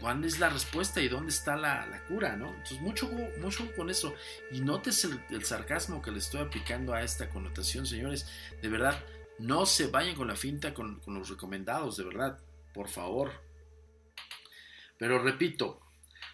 ¿cuál 0.05 0.23
es 0.23 0.39
la 0.39 0.51
respuesta 0.51 1.01
y 1.01 1.09
dónde 1.09 1.33
está 1.33 1.57
la, 1.57 2.05
cura? 2.09 2.37
¿no? 2.37 2.51
Entonces, 2.51 2.79
mucho, 2.83 3.11
mucho 3.41 3.75
con 3.75 3.89
eso. 3.89 4.13
Y 4.53 4.61
notes 4.61 5.09
el, 5.31 5.45
sarcasmo 5.47 6.03
que 6.03 6.11
le 6.11 6.19
estoy 6.19 6.43
aplicando 6.43 6.93
a 6.93 7.01
esta 7.01 7.31
connotación, 7.31 7.87
señores. 7.87 8.29
De 8.61 8.69
verdad, 8.69 9.03
no 9.39 9.65
se 9.65 9.87
vayan 9.87 10.15
con 10.15 10.29
la 10.29 10.37
finta 10.37 10.75
con, 10.75 11.01
con 11.01 11.15
los 11.15 11.31
recomendados, 11.31 11.97
de 11.97 12.05
verdad. 12.05 12.39
Por 12.75 12.91
favor. 12.91 13.33
Pero 14.99 15.23
repito, 15.23 15.81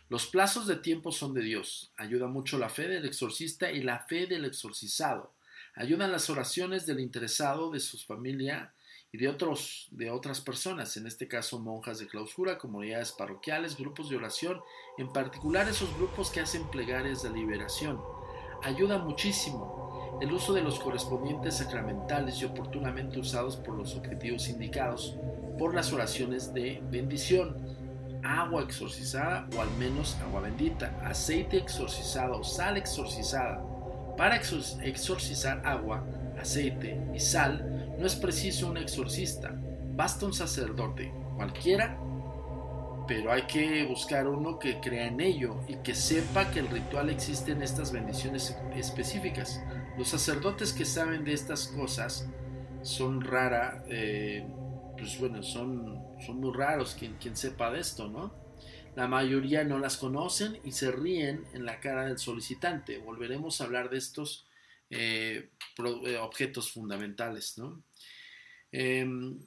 los 0.08 0.26
plazos 0.26 0.66
de 0.66 0.74
tiempo 0.74 1.12
son 1.12 1.32
de 1.32 1.42
Dios. 1.42 1.92
Ayuda 1.96 2.26
mucho 2.26 2.58
la 2.58 2.70
fe 2.70 2.88
del 2.88 3.04
exorcista 3.04 3.70
y 3.70 3.84
la 3.84 4.00
fe 4.00 4.26
del 4.26 4.46
exorcizado. 4.46 5.32
Ayudan 5.76 6.10
las 6.10 6.28
oraciones 6.28 6.86
del 6.86 6.98
interesado, 6.98 7.70
de 7.70 7.78
su 7.78 7.98
familia 7.98 8.74
y 9.12 9.18
de, 9.18 9.28
otros, 9.28 9.88
de 9.90 10.10
otras 10.10 10.40
personas, 10.40 10.96
en 10.96 11.06
este 11.06 11.26
caso 11.26 11.58
monjas 11.58 11.98
de 11.98 12.06
clausura, 12.06 12.58
comunidades 12.58 13.12
parroquiales, 13.12 13.76
grupos 13.76 14.08
de 14.08 14.16
oración, 14.16 14.60
en 14.98 15.12
particular 15.12 15.68
esos 15.68 15.92
grupos 15.96 16.30
que 16.30 16.40
hacen 16.40 16.68
plegarias 16.70 17.22
de 17.22 17.30
liberación. 17.30 18.00
Ayuda 18.62 18.98
muchísimo 18.98 20.18
el 20.20 20.32
uso 20.32 20.52
de 20.52 20.62
los 20.62 20.78
correspondientes 20.78 21.56
sacramentales 21.56 22.40
y 22.40 22.44
oportunamente 22.44 23.18
usados 23.18 23.56
por 23.56 23.74
los 23.74 23.96
objetivos 23.96 24.48
indicados 24.48 25.16
por 25.58 25.74
las 25.74 25.92
oraciones 25.92 26.52
de 26.52 26.82
bendición 26.90 27.56
agua 28.22 28.62
exorcizada 28.62 29.48
o 29.56 29.60
al 29.60 29.70
menos 29.78 30.16
agua 30.20 30.40
bendita, 30.40 30.94
aceite 31.02 31.56
exorcizado, 31.56 32.44
sal 32.44 32.76
exorcizada. 32.76 33.62
Para 34.16 34.36
exorcizar 34.36 35.66
agua, 35.66 36.04
aceite 36.38 37.00
y 37.14 37.20
sal 37.20 37.79
no 38.00 38.06
es 38.06 38.16
preciso 38.16 38.68
un 38.68 38.78
exorcista, 38.78 39.54
basta 39.94 40.26
un 40.26 40.32
sacerdote, 40.32 41.12
cualquiera, 41.36 41.98
pero 43.06 43.30
hay 43.30 43.42
que 43.42 43.84
buscar 43.84 44.26
uno 44.26 44.58
que 44.58 44.80
crea 44.80 45.06
en 45.06 45.20
ello 45.20 45.60
y 45.68 45.76
que 45.76 45.94
sepa 45.94 46.50
que 46.50 46.60
el 46.60 46.68
ritual 46.68 47.10
existe 47.10 47.52
en 47.52 47.62
estas 47.62 47.92
bendiciones 47.92 48.56
específicas. 48.74 49.62
Los 49.98 50.08
sacerdotes 50.08 50.72
que 50.72 50.84
saben 50.84 51.24
de 51.24 51.34
estas 51.34 51.68
cosas 51.68 52.26
son 52.82 53.20
rara, 53.20 53.84
eh, 53.88 54.46
pues 54.96 55.18
bueno, 55.18 55.42
son 55.42 56.00
son 56.20 56.40
muy 56.40 56.52
raros 56.52 56.94
quien, 56.98 57.14
quien 57.14 57.36
sepa 57.36 57.70
de 57.70 57.80
esto, 57.80 58.08
¿no? 58.08 58.32
La 58.96 59.08
mayoría 59.08 59.64
no 59.64 59.78
las 59.78 59.96
conocen 59.96 60.58
y 60.64 60.72
se 60.72 60.90
ríen 60.90 61.44
en 61.54 61.64
la 61.64 61.80
cara 61.80 62.06
del 62.06 62.18
solicitante. 62.18 62.98
Volveremos 62.98 63.60
a 63.60 63.64
hablar 63.64 63.88
de 63.88 63.98
estos 63.98 64.46
eh, 64.90 65.50
eh, 65.78 66.16
objetos 66.18 66.70
fundamentales, 66.72 67.56
¿no? 67.58 67.82
Em, 68.72 69.38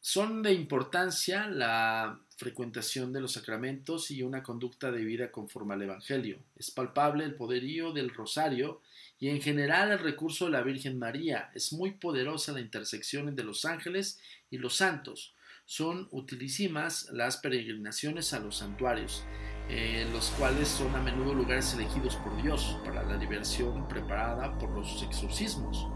son 0.00 0.42
de 0.42 0.52
importancia 0.52 1.48
la 1.48 2.20
frecuentación 2.36 3.12
de 3.12 3.20
los 3.20 3.32
sacramentos 3.32 4.10
y 4.10 4.22
una 4.22 4.42
conducta 4.42 4.92
de 4.92 5.04
vida 5.04 5.32
conforme 5.32 5.74
al 5.74 5.82
Evangelio. 5.82 6.38
Es 6.56 6.70
palpable 6.70 7.24
el 7.24 7.34
poderío 7.34 7.92
del 7.92 8.10
rosario 8.10 8.82
y 9.18 9.30
en 9.30 9.40
general 9.40 9.90
el 9.92 9.98
recurso 9.98 10.44
de 10.44 10.52
la 10.52 10.62
Virgen 10.62 10.98
María. 10.98 11.50
Es 11.54 11.72
muy 11.72 11.92
poderosa 11.92 12.52
la 12.52 12.60
intersección 12.60 13.34
de 13.34 13.44
los 13.44 13.64
ángeles 13.64 14.20
y 14.50 14.58
los 14.58 14.76
santos 14.76 15.35
son 15.66 16.08
utilísimas 16.12 17.08
las 17.12 17.38
peregrinaciones 17.38 18.32
a 18.32 18.38
los 18.38 18.58
santuarios, 18.58 19.24
eh, 19.68 20.08
los 20.12 20.30
cuales 20.30 20.68
son 20.68 20.94
a 20.94 21.02
menudo 21.02 21.34
lugares 21.34 21.74
elegidos 21.74 22.14
por 22.16 22.40
Dios 22.40 22.78
para 22.84 23.02
la 23.02 23.16
liberación 23.16 23.88
preparada 23.88 24.56
por 24.58 24.70
los 24.70 25.02
exorcismos. 25.02 25.88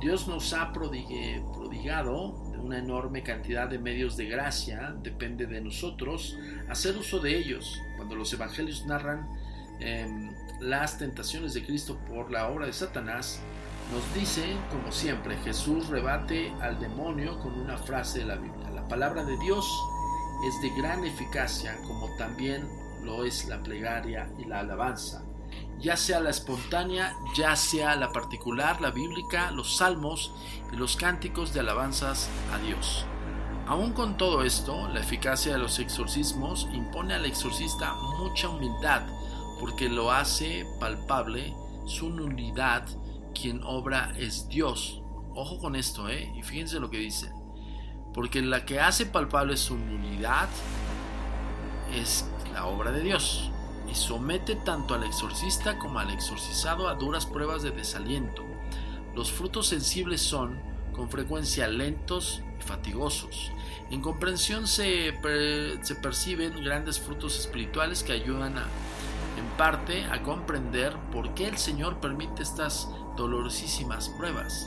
Dios 0.00 0.28
nos 0.28 0.52
ha 0.52 0.72
prodigado 0.72 2.28
una 2.62 2.78
enorme 2.78 3.24
cantidad 3.24 3.68
de 3.68 3.80
medios 3.80 4.16
de 4.16 4.26
gracia, 4.26 4.94
depende 5.02 5.46
de 5.46 5.60
nosotros 5.60 6.38
hacer 6.68 6.96
uso 6.96 7.18
de 7.18 7.36
ellos. 7.36 7.80
Cuando 7.96 8.14
los 8.14 8.32
evangelios 8.32 8.86
narran 8.86 9.28
em, 9.80 10.30
las 10.60 10.98
tentaciones 10.98 11.54
de 11.54 11.64
Cristo 11.64 11.98
por 12.08 12.30
la 12.30 12.46
obra 12.46 12.66
de 12.66 12.72
Satanás, 12.72 13.40
nos 13.92 14.14
dice, 14.14 14.44
como 14.70 14.92
siempre, 14.92 15.36
Jesús 15.38 15.88
rebate 15.88 16.52
al 16.60 16.78
demonio 16.78 17.40
con 17.40 17.58
una 17.58 17.76
frase 17.76 18.20
de 18.20 18.26
la 18.26 18.36
Biblia 18.36 18.68
palabra 18.88 19.24
de 19.24 19.36
Dios 19.36 19.70
es 20.44 20.60
de 20.62 20.70
gran 20.70 21.04
eficacia, 21.04 21.76
como 21.86 22.08
también 22.16 22.68
lo 23.02 23.24
es 23.24 23.46
la 23.46 23.62
plegaria 23.62 24.30
y 24.38 24.44
la 24.44 24.60
alabanza, 24.60 25.22
ya 25.78 25.96
sea 25.96 26.20
la 26.20 26.30
espontánea, 26.30 27.14
ya 27.36 27.54
sea 27.56 27.96
la 27.96 28.12
particular, 28.12 28.80
la 28.80 28.90
bíblica, 28.90 29.50
los 29.50 29.76
salmos 29.76 30.32
y 30.72 30.76
los 30.76 30.96
cánticos 30.96 31.52
de 31.52 31.60
alabanzas 31.60 32.28
a 32.52 32.58
Dios. 32.58 33.04
Aún 33.66 33.92
con 33.92 34.16
todo 34.16 34.42
esto, 34.44 34.88
la 34.88 35.00
eficacia 35.00 35.52
de 35.52 35.58
los 35.58 35.78
exorcismos 35.78 36.66
impone 36.72 37.14
al 37.14 37.26
exorcista 37.26 37.94
mucha 38.18 38.48
humildad, 38.48 39.02
porque 39.60 39.88
lo 39.88 40.10
hace 40.10 40.64
palpable 40.80 41.54
su 41.84 42.08
nulidad, 42.10 42.86
quien 43.34 43.62
obra 43.62 44.12
es 44.16 44.48
Dios. 44.48 45.02
Ojo 45.34 45.58
con 45.58 45.76
esto, 45.76 46.08
¿eh? 46.08 46.32
Y 46.34 46.42
fíjense 46.42 46.80
lo 46.80 46.90
que 46.90 46.98
dice 46.98 47.30
porque 48.18 48.42
la 48.42 48.64
que 48.64 48.80
hace 48.80 49.06
palpable 49.06 49.56
su 49.56 49.78
nulidad 49.78 50.48
es 51.94 52.24
la 52.52 52.66
obra 52.66 52.90
de 52.90 53.00
Dios 53.00 53.52
y 53.88 53.94
somete 53.94 54.56
tanto 54.56 54.94
al 54.94 55.04
exorcista 55.04 55.78
como 55.78 56.00
al 56.00 56.10
exorcizado 56.10 56.88
a 56.88 56.94
duras 56.94 57.26
pruebas 57.26 57.62
de 57.62 57.70
desaliento. 57.70 58.44
Los 59.14 59.30
frutos 59.30 59.68
sensibles 59.68 60.20
son, 60.20 60.60
con 60.96 61.08
frecuencia, 61.08 61.68
lentos 61.68 62.42
y 62.58 62.62
fatigosos. 62.64 63.52
En 63.92 64.02
comprensión 64.02 64.66
se, 64.66 65.14
perciben 66.02 66.64
grandes 66.64 66.98
frutos 66.98 67.38
espirituales 67.38 68.02
que 68.02 68.14
ayudan 68.14 68.56
en 68.56 69.46
parte 69.56 70.02
a 70.06 70.24
comprender 70.24 70.92
por 71.12 71.34
qué 71.34 71.46
el 71.46 71.56
Señor 71.56 72.00
permite 72.00 72.42
estas 72.42 72.88
dolorosísimas 73.16 74.08
pruebas. 74.08 74.66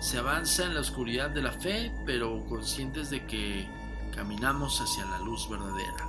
Se 0.00 0.16
avanza 0.16 0.64
en 0.64 0.74
la 0.74 0.80
oscuridad 0.80 1.28
de 1.28 1.42
la 1.42 1.52
fe, 1.52 1.92
pero 2.06 2.42
conscientes 2.48 3.10
de 3.10 3.26
que 3.26 3.68
caminamos 4.14 4.80
hacia 4.80 5.04
la 5.04 5.18
luz 5.18 5.46
verdadera. 5.48 6.08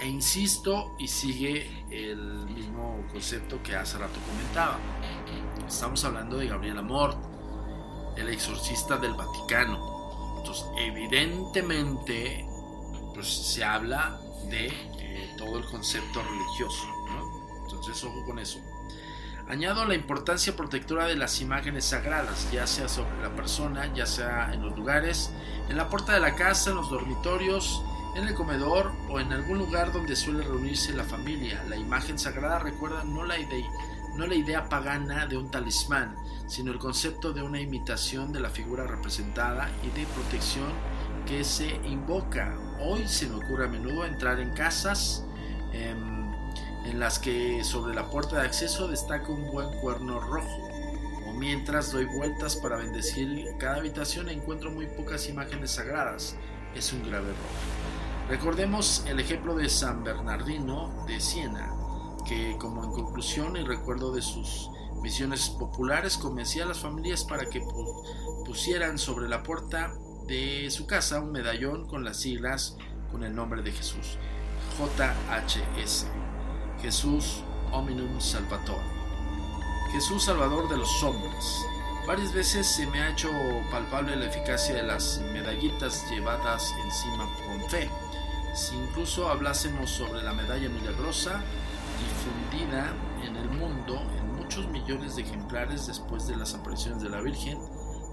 E 0.00 0.06
insisto, 0.06 0.94
y 0.98 1.08
sigue 1.08 1.84
el 1.90 2.44
mismo 2.46 3.02
concepto 3.10 3.62
que 3.62 3.74
hace 3.74 3.96
rato 3.96 4.20
comentaba. 4.28 4.78
Estamos 5.66 6.04
hablando 6.04 6.36
de 6.36 6.48
Gabriel 6.48 6.78
Amor, 6.78 7.16
el 8.16 8.28
exorcista 8.28 8.98
del 8.98 9.14
Vaticano. 9.14 10.36
Entonces, 10.38 10.66
evidentemente, 10.78 12.46
pues 13.14 13.28
se 13.28 13.64
habla 13.64 14.20
de 14.50 14.66
eh, 14.98 15.34
todo 15.38 15.56
el 15.56 15.64
concepto 15.64 16.22
religioso. 16.22 16.86
Entonces, 17.64 18.04
ojo 18.04 18.26
con 18.26 18.38
eso. 18.38 18.60
Añado 19.50 19.84
la 19.84 19.96
importancia 19.96 20.54
protectora 20.54 21.06
de 21.06 21.16
las 21.16 21.40
imágenes 21.40 21.86
sagradas, 21.86 22.48
ya 22.52 22.68
sea 22.68 22.88
sobre 22.88 23.20
la 23.20 23.30
persona, 23.30 23.92
ya 23.92 24.06
sea 24.06 24.54
en 24.54 24.62
los 24.62 24.76
lugares, 24.76 25.32
en 25.68 25.76
la 25.76 25.88
puerta 25.88 26.12
de 26.12 26.20
la 26.20 26.36
casa, 26.36 26.70
en 26.70 26.76
los 26.76 26.88
dormitorios, 26.88 27.82
en 28.14 28.28
el 28.28 28.34
comedor 28.34 28.92
o 29.08 29.18
en 29.18 29.32
algún 29.32 29.58
lugar 29.58 29.92
donde 29.92 30.14
suele 30.14 30.44
reunirse 30.44 30.92
la 30.92 31.02
familia. 31.02 31.64
La 31.68 31.74
imagen 31.74 32.16
sagrada 32.16 32.60
recuerda 32.60 33.02
no 33.02 33.24
la 33.24 33.40
idea, 33.40 33.68
no 34.14 34.24
la 34.28 34.36
idea 34.36 34.68
pagana 34.68 35.26
de 35.26 35.36
un 35.36 35.50
talismán, 35.50 36.14
sino 36.46 36.70
el 36.70 36.78
concepto 36.78 37.32
de 37.32 37.42
una 37.42 37.60
imitación 37.60 38.32
de 38.32 38.38
la 38.38 38.50
figura 38.50 38.86
representada 38.86 39.68
y 39.82 39.90
de 39.98 40.06
protección 40.06 40.70
que 41.26 41.42
se 41.42 41.74
invoca. 41.88 42.56
Hoy 42.78 43.08
se 43.08 43.26
me 43.26 43.34
ocurre 43.44 43.64
a 43.64 43.68
menudo 43.68 44.06
entrar 44.06 44.38
en 44.38 44.54
casas, 44.54 45.24
em, 45.72 46.19
en 46.84 46.98
las 46.98 47.18
que 47.18 47.62
sobre 47.64 47.94
la 47.94 48.08
puerta 48.10 48.36
de 48.36 48.46
acceso 48.46 48.88
destaca 48.88 49.30
un 49.30 49.50
buen 49.50 49.70
cuerno 49.80 50.20
rojo. 50.20 50.68
O 51.28 51.32
mientras 51.32 51.92
doy 51.92 52.06
vueltas 52.06 52.56
para 52.56 52.76
bendecir 52.76 53.46
cada 53.58 53.76
habitación 53.76 54.28
encuentro 54.28 54.70
muy 54.70 54.86
pocas 54.86 55.28
imágenes 55.28 55.72
sagradas. 55.72 56.36
Es 56.74 56.92
un 56.92 57.02
grave 57.02 57.28
error. 57.28 57.90
Recordemos 58.28 59.04
el 59.06 59.18
ejemplo 59.18 59.56
de 59.56 59.68
San 59.68 60.04
Bernardino 60.04 61.04
de 61.06 61.20
Siena, 61.20 61.74
que 62.26 62.56
como 62.58 62.84
en 62.84 62.92
conclusión 62.92 63.56
y 63.56 63.64
recuerdo 63.64 64.12
de 64.12 64.22
sus 64.22 64.70
misiones 65.02 65.50
populares 65.50 66.16
convencía 66.16 66.64
a 66.64 66.68
las 66.68 66.78
familias 66.78 67.24
para 67.24 67.46
que 67.46 67.60
pusieran 68.46 68.98
sobre 68.98 69.28
la 69.28 69.42
puerta 69.42 69.92
de 70.26 70.70
su 70.70 70.86
casa 70.86 71.20
un 71.20 71.32
medallón 71.32 71.88
con 71.88 72.04
las 72.04 72.18
siglas 72.18 72.76
con 73.10 73.24
el 73.24 73.34
nombre 73.34 73.62
de 73.62 73.72
Jesús, 73.72 74.16
JHS. 74.78 76.06
Jesús 76.82 77.42
Hominum 77.72 78.20
Salvatore. 78.20 78.84
Jesús 79.92 80.24
Salvador 80.24 80.68
de 80.68 80.78
los 80.78 81.02
hombres. 81.02 81.64
Varias 82.06 82.32
veces 82.32 82.66
se 82.66 82.86
me 82.86 83.00
ha 83.00 83.10
hecho 83.10 83.28
palpable 83.70 84.16
la 84.16 84.26
eficacia 84.26 84.74
de 84.74 84.82
las 84.82 85.20
medallitas 85.32 86.08
llevadas 86.10 86.74
encima 86.84 87.28
con 87.46 87.60
fe. 87.68 87.90
Si 88.54 88.74
incluso 88.76 89.28
hablásemos 89.28 89.90
sobre 89.90 90.22
la 90.22 90.32
medalla 90.32 90.68
milagrosa, 90.68 91.42
difundida 91.98 92.94
en 93.24 93.36
el 93.36 93.48
mundo 93.50 94.00
en 94.18 94.36
muchos 94.36 94.66
millones 94.68 95.16
de 95.16 95.22
ejemplares 95.22 95.86
después 95.86 96.26
de 96.26 96.36
las 96.36 96.54
apariciones 96.54 97.02
de 97.02 97.10
la 97.10 97.20
Virgen 97.20 97.58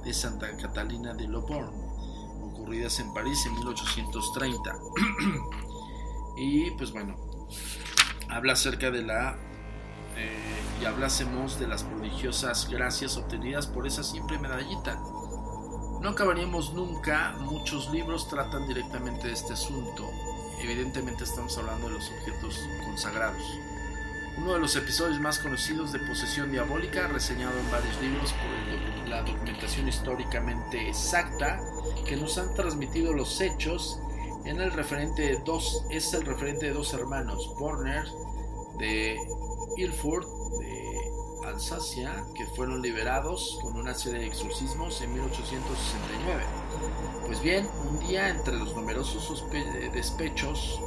de 0.03 0.13
Santa 0.13 0.55
Catalina 0.57 1.13
de 1.13 1.27
Loborn, 1.27 1.73
ocurridas 2.43 2.99
en 2.99 3.13
París 3.13 3.45
en 3.45 3.53
1830. 3.55 4.75
Y 6.39 6.69
pues 6.77 6.91
bueno, 6.91 7.15
habla 8.29 8.53
acerca 8.53 8.91
de 8.91 9.03
la... 9.03 9.35
Eh, 10.15 10.57
y 10.81 10.85
hablásemos 10.85 11.59
de 11.59 11.67
las 11.67 11.83
prodigiosas 11.83 12.69
gracias 12.69 13.17
obtenidas 13.17 13.67
por 13.67 13.87
esa 13.87 14.03
simple 14.03 14.37
medallita. 14.37 14.99
No 16.01 16.09
acabaríamos 16.09 16.73
nunca, 16.73 17.35
muchos 17.39 17.89
libros 17.91 18.27
tratan 18.29 18.67
directamente 18.67 19.27
de 19.27 19.33
este 19.33 19.53
asunto. 19.53 20.07
Evidentemente 20.59 21.23
estamos 21.23 21.57
hablando 21.57 21.87
de 21.87 21.95
los 21.95 22.11
objetos 22.11 22.59
consagrados. 22.85 23.41
Uno 24.37 24.53
de 24.53 24.59
los 24.59 24.75
episodios 24.75 25.19
más 25.19 25.39
conocidos 25.39 25.91
de 25.91 25.99
posesión 25.99 26.51
diabólica, 26.51 27.07
reseñado 27.07 27.57
en 27.59 27.71
varios 27.71 27.99
libros 27.99 28.33
por 28.33 29.09
la 29.09 29.23
documentación 29.23 29.87
históricamente 29.87 30.87
exacta 30.87 31.59
que 32.05 32.15
nos 32.15 32.37
han 32.37 32.53
transmitido 32.53 33.13
los 33.13 33.41
hechos 33.41 33.99
en 34.47 34.61
el 34.61 34.71
referente 34.71 35.41
dos, 35.45 35.83
es 35.89 36.13
el 36.13 36.25
referente 36.25 36.67
de 36.67 36.73
dos 36.73 36.93
hermanos, 36.93 37.53
Borner 37.59 38.05
de 38.77 39.17
Ilford, 39.75 40.25
de 40.59 41.11
Alsacia, 41.45 42.25
que 42.33 42.45
fueron 42.45 42.81
liberados 42.81 43.59
con 43.61 43.75
una 43.75 43.93
serie 43.93 44.21
de 44.21 44.27
exorcismos 44.27 45.01
en 45.01 45.13
1869. 45.13 46.43
Pues 47.25 47.41
bien, 47.41 47.67
un 47.89 47.99
día 48.07 48.29
entre 48.29 48.55
los 48.57 48.73
numerosos 48.73 49.45
despechos 49.93 50.79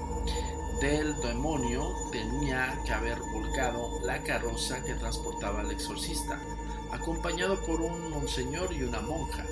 del 0.81 1.14
demonio 1.20 1.94
tenía 2.11 2.81
que 2.87 2.92
haber 2.92 3.20
volcado 3.20 4.01
la 4.03 4.23
carroza 4.23 4.83
que 4.83 4.94
transportaba 4.94 5.61
al 5.61 5.70
exorcista, 5.70 6.40
acompañado 6.90 7.61
por 7.61 7.83
un 7.83 8.11
monseñor 8.11 8.73
y 8.73 8.85
una 8.85 9.01
monja. 9.01 9.44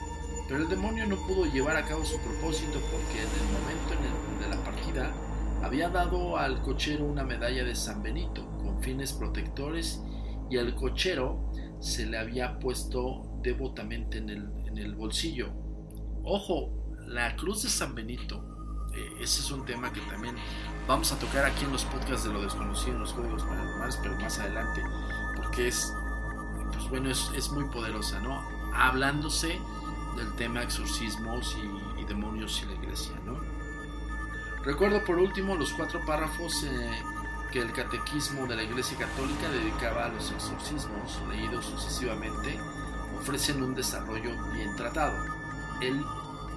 Pero 0.49 0.63
el 0.63 0.69
demonio 0.69 1.07
no 1.07 1.17
pudo 1.17 1.45
llevar 1.45 1.77
a 1.77 1.85
cabo 1.85 2.05
su 2.05 2.19
propósito 2.19 2.81
porque 2.91 3.21
en 3.21 3.29
el 3.29 3.53
momento 3.53 4.41
de 4.41 4.49
la 4.49 4.65
partida 4.65 5.13
había 5.63 5.91
dado 5.91 6.39
al 6.39 6.63
cochero 6.63 7.05
una 7.05 7.23
medalla 7.23 7.65
de 7.65 7.75
San 7.75 8.03
Benito 8.03 8.49
con 8.57 8.83
fines 8.83 9.13
protectores 9.13 10.01
y 10.49 10.57
al 10.57 10.75
cochero 10.75 11.53
se 11.81 12.07
le 12.07 12.19
había 12.19 12.59
puesto 12.59 13.39
devotamente 13.43 14.19
en 14.19 14.31
el, 14.31 14.51
en 14.67 14.79
el 14.79 14.95
bolsillo. 14.95 15.53
Ojo, 16.25 16.71
la 17.07 17.37
cruz 17.37 17.63
de 17.63 17.69
San 17.69 17.95
Benito, 17.95 18.43
eh, 18.95 19.23
ese 19.23 19.41
es 19.41 19.51
un 19.51 19.67
tema 19.67 19.93
que 19.93 20.01
también 20.03 20.37
vamos 20.87 21.13
a 21.13 21.19
tocar 21.19 21.45
aquí 21.45 21.65
en 21.65 21.73
los 21.73 21.85
podcasts 21.85 22.25
de 22.25 22.33
lo 22.33 22.41
desconocido, 22.41 22.95
en 22.95 23.01
los 23.01 23.13
códigos 23.13 23.43
paranormales, 23.43 23.99
pero 24.03 24.17
más 24.17 24.39
adelante, 24.39 24.83
porque 25.37 25.69
es, 25.69 25.93
pues 26.73 26.89
bueno, 26.89 27.11
es, 27.11 27.31
es 27.37 27.51
muy 27.51 27.65
poderosa, 27.65 28.21
¿no? 28.21 28.43
Hablándose 28.75 29.59
del 30.19 30.33
tema 30.35 30.63
exorcismos 30.63 31.57
y, 31.99 32.05
demonios 32.05 32.63
y 32.63 32.67
la 32.67 32.75
iglesia, 32.75 33.15
¿no? 33.25 33.39
Recuerdo 34.65 35.05
por 35.05 35.19
último 35.19 35.57
los 35.57 35.73
cuatro 35.73 36.01
párrafos 36.05 36.65
eh, 36.65 36.91
que 37.53 37.61
el 37.61 37.73
catequismo 37.73 38.47
de 38.47 38.57
la 38.57 38.63
Iglesia 38.63 38.99
Católica 38.99 39.49
dedicaba 39.51 40.07
a 40.07 40.09
los 40.09 40.31
exorcismos, 40.31 41.21
leídos 41.31 41.67
sucesivamente, 41.67 42.59
ofrecen 43.21 43.63
un 43.63 43.75
desarrollo 43.75 44.31
bien 44.53 44.75
tratado. 44.77 45.17
El 45.81 46.05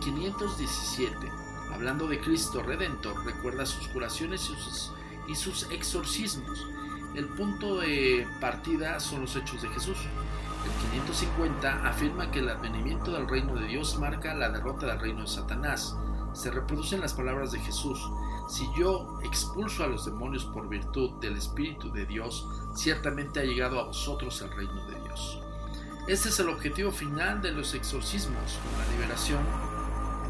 517, 0.01 1.31
hablando 1.73 2.07
de 2.07 2.19
Cristo 2.19 2.61
Redentor, 2.63 3.25
recuerda 3.25 3.65
sus 3.65 3.87
curaciones 3.89 4.49
y 4.49 4.55
sus, 4.55 4.91
y 5.27 5.35
sus 5.35 5.71
exorcismos. 5.71 6.65
El 7.13 7.27
punto 7.27 7.79
de 7.79 8.27
partida 8.39 8.99
son 8.99 9.21
los 9.21 9.35
hechos 9.35 9.61
de 9.61 9.69
Jesús. 9.69 9.97
El 10.63 10.71
550 10.91 11.87
afirma 11.87 12.29
que 12.29 12.39
el 12.39 12.49
advenimiento 12.49 13.11
del 13.11 13.27
reino 13.27 13.55
de 13.55 13.65
Dios 13.65 13.97
marca 13.97 14.33
la 14.35 14.49
derrota 14.49 14.85
del 14.85 14.99
reino 14.99 15.21
de 15.21 15.27
Satanás. 15.27 15.95
Se 16.33 16.51
reproducen 16.51 17.01
las 17.01 17.13
palabras 17.13 17.51
de 17.51 17.59
Jesús. 17.59 17.99
Si 18.47 18.69
yo 18.77 19.19
expulso 19.23 19.83
a 19.83 19.87
los 19.87 20.05
demonios 20.05 20.45
por 20.45 20.69
virtud 20.69 21.19
del 21.19 21.37
Espíritu 21.37 21.91
de 21.91 22.05
Dios, 22.05 22.47
ciertamente 22.75 23.39
ha 23.39 23.43
llegado 23.43 23.79
a 23.79 23.85
vosotros 23.85 24.41
el 24.41 24.51
reino 24.51 24.85
de 24.85 24.99
Dios. 25.01 25.39
Este 26.07 26.29
es 26.29 26.39
el 26.39 26.49
objetivo 26.49 26.91
final 26.91 27.41
de 27.41 27.51
los 27.51 27.73
exorcismos, 27.73 28.59
con 28.63 28.79
la 28.79 28.91
liberación 28.91 29.43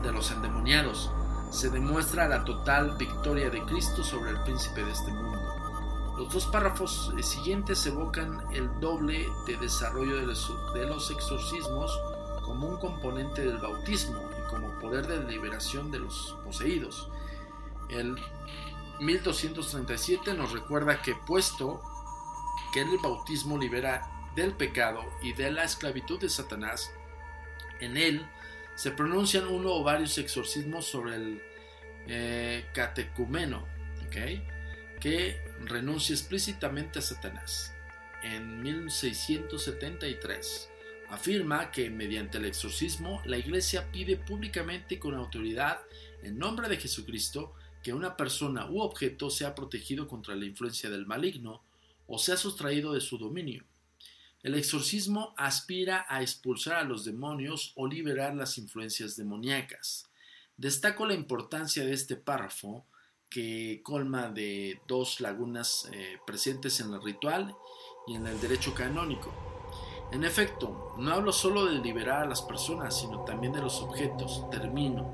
de 0.03 0.11
los 0.11 0.31
endemoniados. 0.31 1.11
Se 1.49 1.69
demuestra 1.69 2.27
la 2.27 2.45
total 2.45 2.95
victoria 2.97 3.49
de 3.49 3.61
Cristo 3.63 4.03
sobre 4.03 4.31
el 4.31 4.43
príncipe 4.43 4.83
de 4.83 4.91
este 4.91 5.11
mundo. 5.11 5.50
Los 6.21 6.31
dos 6.31 6.45
párrafos 6.45 7.11
siguientes 7.23 7.83
evocan 7.87 8.43
el 8.53 8.69
doble 8.79 9.27
de 9.47 9.57
desarrollo 9.57 10.17
de 10.17 10.27
los, 10.85 11.09
exorcismos 11.09 11.99
como 12.43 12.67
un 12.67 12.77
componente 12.77 13.41
del 13.41 13.57
bautismo 13.57 14.21
y 14.29 14.47
como 14.51 14.69
poder 14.79 15.07
de 15.07 15.23
liberación 15.27 15.89
de 15.89 15.97
los 15.97 16.37
poseídos. 16.43 17.09
El 17.89 18.15
1237 18.99 20.35
nos 20.35 20.51
recuerda 20.51 21.01
que 21.01 21.15
puesto 21.15 21.81
que 22.71 22.81
el 22.81 22.99
bautismo 22.99 23.57
libera 23.57 24.07
del 24.35 24.53
pecado 24.53 25.03
y 25.23 25.33
de 25.33 25.49
la 25.51 25.63
esclavitud 25.63 26.19
de 26.19 26.29
Satanás, 26.29 26.91
en 27.79 27.97
él 27.97 28.29
se 28.75 28.91
pronuncian 28.91 29.47
uno 29.47 29.71
o 29.73 29.83
varios 29.83 30.19
exorcismos 30.19 30.85
sobre 30.85 31.15
el 31.15 31.41
eh, 32.05 32.69
catecumeno, 32.75 33.65
que 35.01 35.41
renuncia 35.65 36.13
explícitamente 36.13 36.99
a 36.99 37.01
Satanás. 37.01 37.73
En 38.23 38.61
1673 38.61 40.69
afirma 41.09 41.71
que 41.71 41.89
mediante 41.89 42.37
el 42.37 42.45
exorcismo 42.45 43.21
la 43.25 43.37
Iglesia 43.37 43.91
pide 43.91 44.15
públicamente 44.15 44.95
y 44.95 44.99
con 44.99 45.15
autoridad 45.15 45.81
en 46.21 46.37
nombre 46.37 46.69
de 46.69 46.77
Jesucristo 46.77 47.55
que 47.81 47.93
una 47.93 48.15
persona 48.15 48.69
u 48.69 48.81
objeto 48.81 49.31
sea 49.31 49.55
protegido 49.55 50.07
contra 50.07 50.35
la 50.35 50.45
influencia 50.45 50.91
del 50.91 51.07
maligno 51.07 51.63
o 52.05 52.19
sea 52.19 52.37
sustraído 52.37 52.93
de 52.93 53.01
su 53.01 53.17
dominio. 53.17 53.65
El 54.43 54.53
exorcismo 54.53 55.33
aspira 55.35 56.05
a 56.09 56.21
expulsar 56.21 56.75
a 56.75 56.83
los 56.83 57.05
demonios 57.05 57.73
o 57.75 57.87
liberar 57.87 58.35
las 58.35 58.59
influencias 58.59 59.15
demoníacas. 59.15 60.07
Destaco 60.57 61.07
la 61.07 61.15
importancia 61.15 61.83
de 61.83 61.93
este 61.93 62.15
párrafo 62.15 62.85
que 63.31 63.81
colma 63.81 64.27
de 64.27 64.81
dos 64.87 65.21
lagunas 65.21 65.89
eh, 65.93 66.19
presentes 66.27 66.81
en 66.81 66.93
el 66.93 67.01
ritual 67.01 67.55
y 68.05 68.15
en 68.15 68.27
el 68.27 68.39
derecho 68.41 68.73
canónico. 68.73 69.33
En 70.11 70.25
efecto, 70.25 70.93
no 70.97 71.13
hablo 71.13 71.31
solo 71.31 71.65
de 71.65 71.79
liberar 71.79 72.23
a 72.23 72.25
las 72.25 72.41
personas, 72.41 72.99
sino 72.99 73.21
también 73.21 73.53
de 73.53 73.61
los 73.61 73.81
objetos, 73.81 74.49
término, 74.51 75.09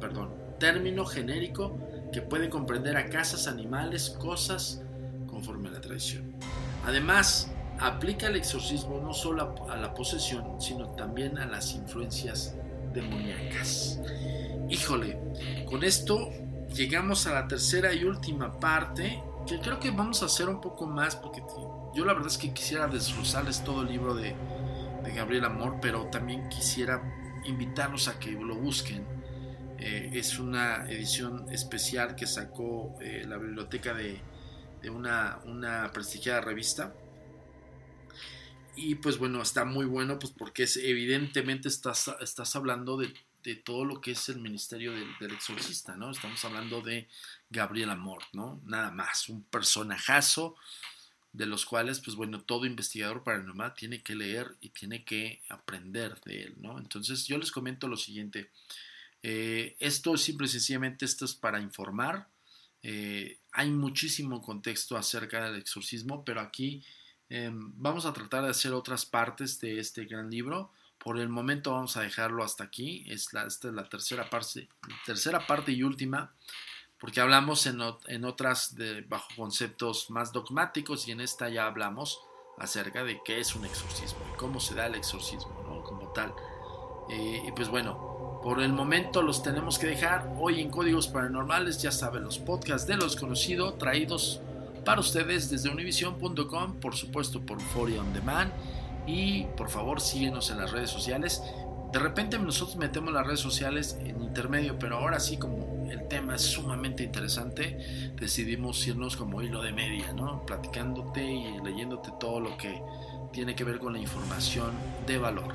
perdón, 0.00 0.34
término 0.58 1.04
genérico 1.04 1.78
que 2.10 2.22
puede 2.22 2.48
comprender 2.48 2.96
a 2.96 3.10
casas, 3.10 3.46
animales, 3.46 4.08
cosas, 4.08 4.82
conforme 5.28 5.68
a 5.68 5.72
la 5.72 5.80
tradición. 5.82 6.34
Además, 6.86 7.52
aplica 7.78 8.28
el 8.28 8.36
exorcismo 8.36 9.00
no 9.00 9.12
solo 9.12 9.54
a 9.68 9.76
la 9.76 9.92
posesión, 9.92 10.58
sino 10.62 10.88
también 10.92 11.36
a 11.36 11.44
las 11.44 11.74
influencias 11.74 12.56
demoníacas. 12.94 14.00
Híjole, 14.70 15.18
con 15.66 15.84
esto 15.84 16.30
llegamos 16.74 17.26
a 17.26 17.32
la 17.32 17.48
tercera 17.48 17.92
y 17.94 18.04
última 18.04 18.58
parte, 18.58 19.22
que 19.46 19.60
creo 19.60 19.78
que 19.78 19.90
vamos 19.90 20.22
a 20.22 20.26
hacer 20.26 20.48
un 20.48 20.60
poco 20.60 20.86
más, 20.86 21.16
porque 21.16 21.42
yo 21.94 22.04
la 22.04 22.12
verdad 22.12 22.28
es 22.28 22.38
que 22.38 22.52
quisiera 22.52 22.88
desglosarles 22.88 23.62
todo 23.64 23.82
el 23.82 23.88
libro 23.88 24.14
de, 24.14 24.34
Gabriel 25.14 25.44
Amor, 25.44 25.78
pero 25.80 26.06
también 26.06 26.48
quisiera 26.48 27.40
invitarlos 27.44 28.08
a 28.08 28.18
que 28.18 28.32
lo 28.32 28.56
busquen. 28.56 29.06
Eh, 29.78 30.10
es 30.14 30.38
una 30.38 30.90
edición 30.90 31.46
especial 31.52 32.16
que 32.16 32.26
sacó 32.26 32.96
eh, 33.00 33.24
la 33.28 33.36
biblioteca 33.36 33.92
de, 33.94 34.20
una, 34.90 35.40
una, 35.44 35.90
prestigiada 35.92 36.40
revista. 36.40 36.94
Y 38.76 38.96
pues 38.96 39.18
bueno, 39.18 39.40
está 39.42 39.64
muy 39.64 39.84
bueno, 39.84 40.18
pues 40.18 40.32
porque 40.32 40.64
es, 40.64 40.78
evidentemente 40.78 41.68
estás, 41.68 42.10
estás 42.20 42.56
hablando 42.56 42.96
de 42.96 43.12
de 43.44 43.56
todo 43.56 43.84
lo 43.84 44.00
que 44.00 44.12
es 44.12 44.28
el 44.30 44.40
ministerio 44.40 44.92
del, 44.92 45.30
exorcista, 45.30 45.96
¿no? 45.96 46.10
Estamos 46.10 46.42
hablando 46.46 46.80
de 46.80 47.08
Gabriel 47.50 47.90
Amor, 47.90 48.22
¿no? 48.32 48.62
Nada 48.64 48.90
más, 48.90 49.28
un 49.28 49.44
personajazo 49.44 50.56
de 51.32 51.44
los 51.44 51.66
cuales, 51.66 52.00
pues 52.00 52.16
bueno, 52.16 52.40
todo 52.40 52.64
investigador 52.64 53.22
paranormal 53.22 53.74
tiene 53.74 54.02
que 54.02 54.14
leer 54.14 54.56
y 54.60 54.70
tiene 54.70 55.04
que 55.04 55.42
aprender 55.50 56.18
de 56.22 56.44
él, 56.44 56.54
¿no? 56.58 56.78
Entonces 56.78 57.26
yo 57.26 57.36
les 57.36 57.52
comento 57.52 57.86
lo 57.86 57.98
siguiente, 57.98 58.50
eh, 59.22 59.76
esto 59.78 60.16
simple 60.16 60.46
y 60.46 60.50
sencillamente 60.50 61.04
esto 61.04 61.26
es 61.26 61.34
para 61.34 61.60
informar, 61.60 62.28
eh, 62.82 63.40
hay 63.52 63.70
muchísimo 63.70 64.40
contexto 64.40 64.96
acerca 64.96 65.44
del 65.44 65.60
exorcismo, 65.60 66.24
pero 66.24 66.40
aquí 66.40 66.82
em, 67.28 67.72
vamos 67.76 68.06
a 68.06 68.12
tratar 68.12 68.44
de 68.44 68.50
hacer 68.50 68.72
otras 68.72 69.04
partes 69.04 69.58
de 69.60 69.80
este 69.80 70.04
gran 70.04 70.30
libro, 70.30 70.72
por 71.04 71.20
el 71.20 71.28
momento 71.28 71.72
vamos 71.72 71.98
a 71.98 72.00
dejarlo 72.00 72.42
hasta 72.42 72.64
aquí. 72.64 73.04
Es 73.06 73.32
la, 73.34 73.44
esta 73.44 73.68
es 73.68 73.74
la 73.74 73.88
tercera 73.88 74.30
parte, 74.30 74.68
tercera 75.04 75.46
parte 75.46 75.70
y 75.70 75.82
última, 75.82 76.32
porque 76.98 77.20
hablamos 77.20 77.66
en, 77.66 78.24
otras 78.24 78.74
bajo 79.06 79.28
conceptos 79.36 80.10
más 80.10 80.32
dogmáticos 80.32 81.06
y 81.06 81.12
en 81.12 81.20
esta 81.20 81.50
ya 81.50 81.66
hablamos 81.66 82.20
acerca 82.58 83.04
de 83.04 83.20
qué 83.22 83.38
es 83.38 83.54
un 83.54 83.66
exorcismo 83.66 84.20
y 84.32 84.36
cómo 84.38 84.60
se 84.60 84.74
da 84.74 84.86
el 84.86 84.94
exorcismo, 84.94 85.62
¿no? 85.68 85.82
Como 85.82 86.08
tal. 86.12 86.32
Eh, 87.10 87.42
y 87.46 87.52
pues 87.52 87.68
bueno, 87.68 88.40
Por 88.42 88.60
el 88.60 88.72
momento 88.74 89.22
los 89.22 89.42
tenemos 89.42 89.78
que 89.78 89.86
dejar 89.86 90.34
hoy 90.38 90.60
en 90.60 90.70
Códigos 90.70 91.08
Paranormales, 91.08 91.80
ya 91.80 91.90
saben, 91.90 92.24
los 92.24 92.38
podcasts 92.38 92.86
de 92.86 92.96
los 92.96 93.16
conocidos 93.16 93.78
traídos 93.78 94.40
para 94.84 95.00
ustedes 95.00 95.48
desde 95.48 95.70
univision.com, 95.70 96.78
por 96.78 96.94
supuesto 96.94 97.40
por 97.40 97.58
Euphoria 97.58 98.02
On 98.02 98.12
Demand 98.12 98.52
y 99.06 99.44
por 99.56 99.70
favor 99.70 100.00
síguenos 100.00 100.50
en 100.50 100.58
las 100.58 100.72
redes 100.72 100.90
sociales. 100.90 101.42
De 101.92 101.98
repente 101.98 102.38
nosotros 102.38 102.76
metemos 102.76 103.12
las 103.12 103.26
redes 103.26 103.40
sociales 103.40 103.96
en 104.00 104.22
intermedio, 104.22 104.78
pero 104.78 104.98
ahora 104.98 105.20
sí 105.20 105.36
como 105.36 105.88
el 105.90 106.08
tema 106.08 106.34
es 106.34 106.42
sumamente 106.42 107.04
interesante, 107.04 108.12
decidimos 108.16 108.84
irnos 108.86 109.16
como 109.16 109.42
hilo 109.42 109.62
de 109.62 109.72
media, 109.72 110.12
¿no? 110.12 110.44
Platicándote 110.44 111.24
y 111.24 111.58
leyéndote 111.62 112.10
todo 112.18 112.40
lo 112.40 112.56
que 112.56 112.82
tiene 113.32 113.54
que 113.54 113.64
ver 113.64 113.78
con 113.78 113.92
la 113.92 113.98
información 113.98 114.72
de 115.06 115.18
valor. 115.18 115.54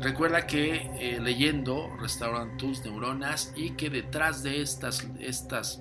Recuerda 0.00 0.46
que 0.46 0.90
eh, 0.98 1.20
leyendo 1.20 1.88
restauran 2.00 2.56
tus 2.56 2.84
neuronas 2.84 3.52
y 3.56 3.70
que 3.70 3.88
detrás 3.88 4.42
de 4.42 4.60
estas, 4.60 5.06
estas 5.20 5.80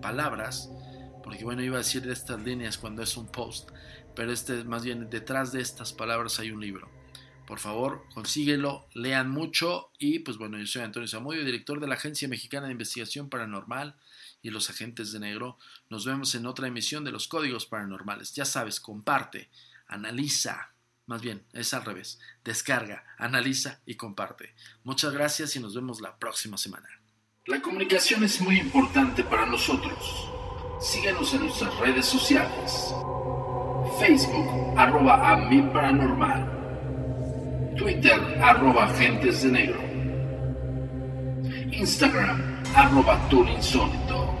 palabras, 0.00 0.70
porque 1.22 1.44
bueno, 1.44 1.62
iba 1.62 1.76
a 1.76 1.78
decir 1.78 2.02
de 2.02 2.12
estas 2.12 2.40
líneas 2.40 2.78
cuando 2.78 3.02
es 3.02 3.16
un 3.16 3.26
post, 3.26 3.70
pero 4.18 4.32
este 4.32 4.64
más 4.64 4.82
bien 4.82 5.08
detrás 5.10 5.52
de 5.52 5.60
estas 5.60 5.92
palabras 5.92 6.40
hay 6.40 6.50
un 6.50 6.60
libro. 6.60 6.90
Por 7.46 7.60
favor, 7.60 8.04
consíguelo, 8.14 8.88
lean 8.92 9.30
mucho 9.30 9.92
y 9.96 10.18
pues 10.18 10.38
bueno, 10.38 10.58
yo 10.58 10.66
soy 10.66 10.82
Antonio 10.82 11.06
Zamudio, 11.06 11.44
director 11.44 11.78
de 11.78 11.86
la 11.86 11.94
Agencia 11.94 12.26
Mexicana 12.26 12.66
de 12.66 12.72
Investigación 12.72 13.28
Paranormal 13.28 13.94
y 14.42 14.50
los 14.50 14.70
Agentes 14.70 15.12
de 15.12 15.20
Negro. 15.20 15.56
Nos 15.88 16.04
vemos 16.04 16.34
en 16.34 16.46
otra 16.46 16.66
emisión 16.66 17.04
de 17.04 17.12
los 17.12 17.28
Códigos 17.28 17.66
Paranormales. 17.66 18.34
Ya 18.34 18.44
sabes, 18.44 18.80
comparte, 18.80 19.50
analiza, 19.86 20.72
más 21.06 21.22
bien, 21.22 21.44
es 21.52 21.72
al 21.72 21.84
revés, 21.84 22.18
descarga, 22.42 23.04
analiza 23.18 23.82
y 23.86 23.94
comparte. 23.94 24.52
Muchas 24.82 25.12
gracias 25.12 25.54
y 25.54 25.60
nos 25.60 25.76
vemos 25.76 26.00
la 26.00 26.18
próxima 26.18 26.58
semana. 26.58 26.88
La 27.46 27.62
comunicación 27.62 28.24
es 28.24 28.40
muy 28.40 28.58
importante 28.58 29.22
para 29.22 29.46
nosotros. 29.46 30.28
Síguenos 30.80 31.32
en 31.34 31.42
nuestras 31.44 31.76
redes 31.76 32.06
sociales. 32.06 32.92
Facebook, 33.98 34.46
arroba 34.76 35.32
a 35.32 35.36
mi 35.36 35.62
paranormal. 35.62 36.46
Twitter, 37.76 38.18
arroba 38.40 38.84
agentes 38.84 39.42
de 39.42 39.50
negro. 39.50 39.80
Instagram, 41.72 42.40
arroba 42.74 43.18
insólito. 43.30 44.34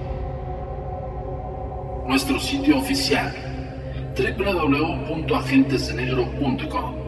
Nuestro 2.06 2.38
sitio 2.40 2.78
oficial, 2.78 3.34
www.agentesdenegro.com. 4.16 7.07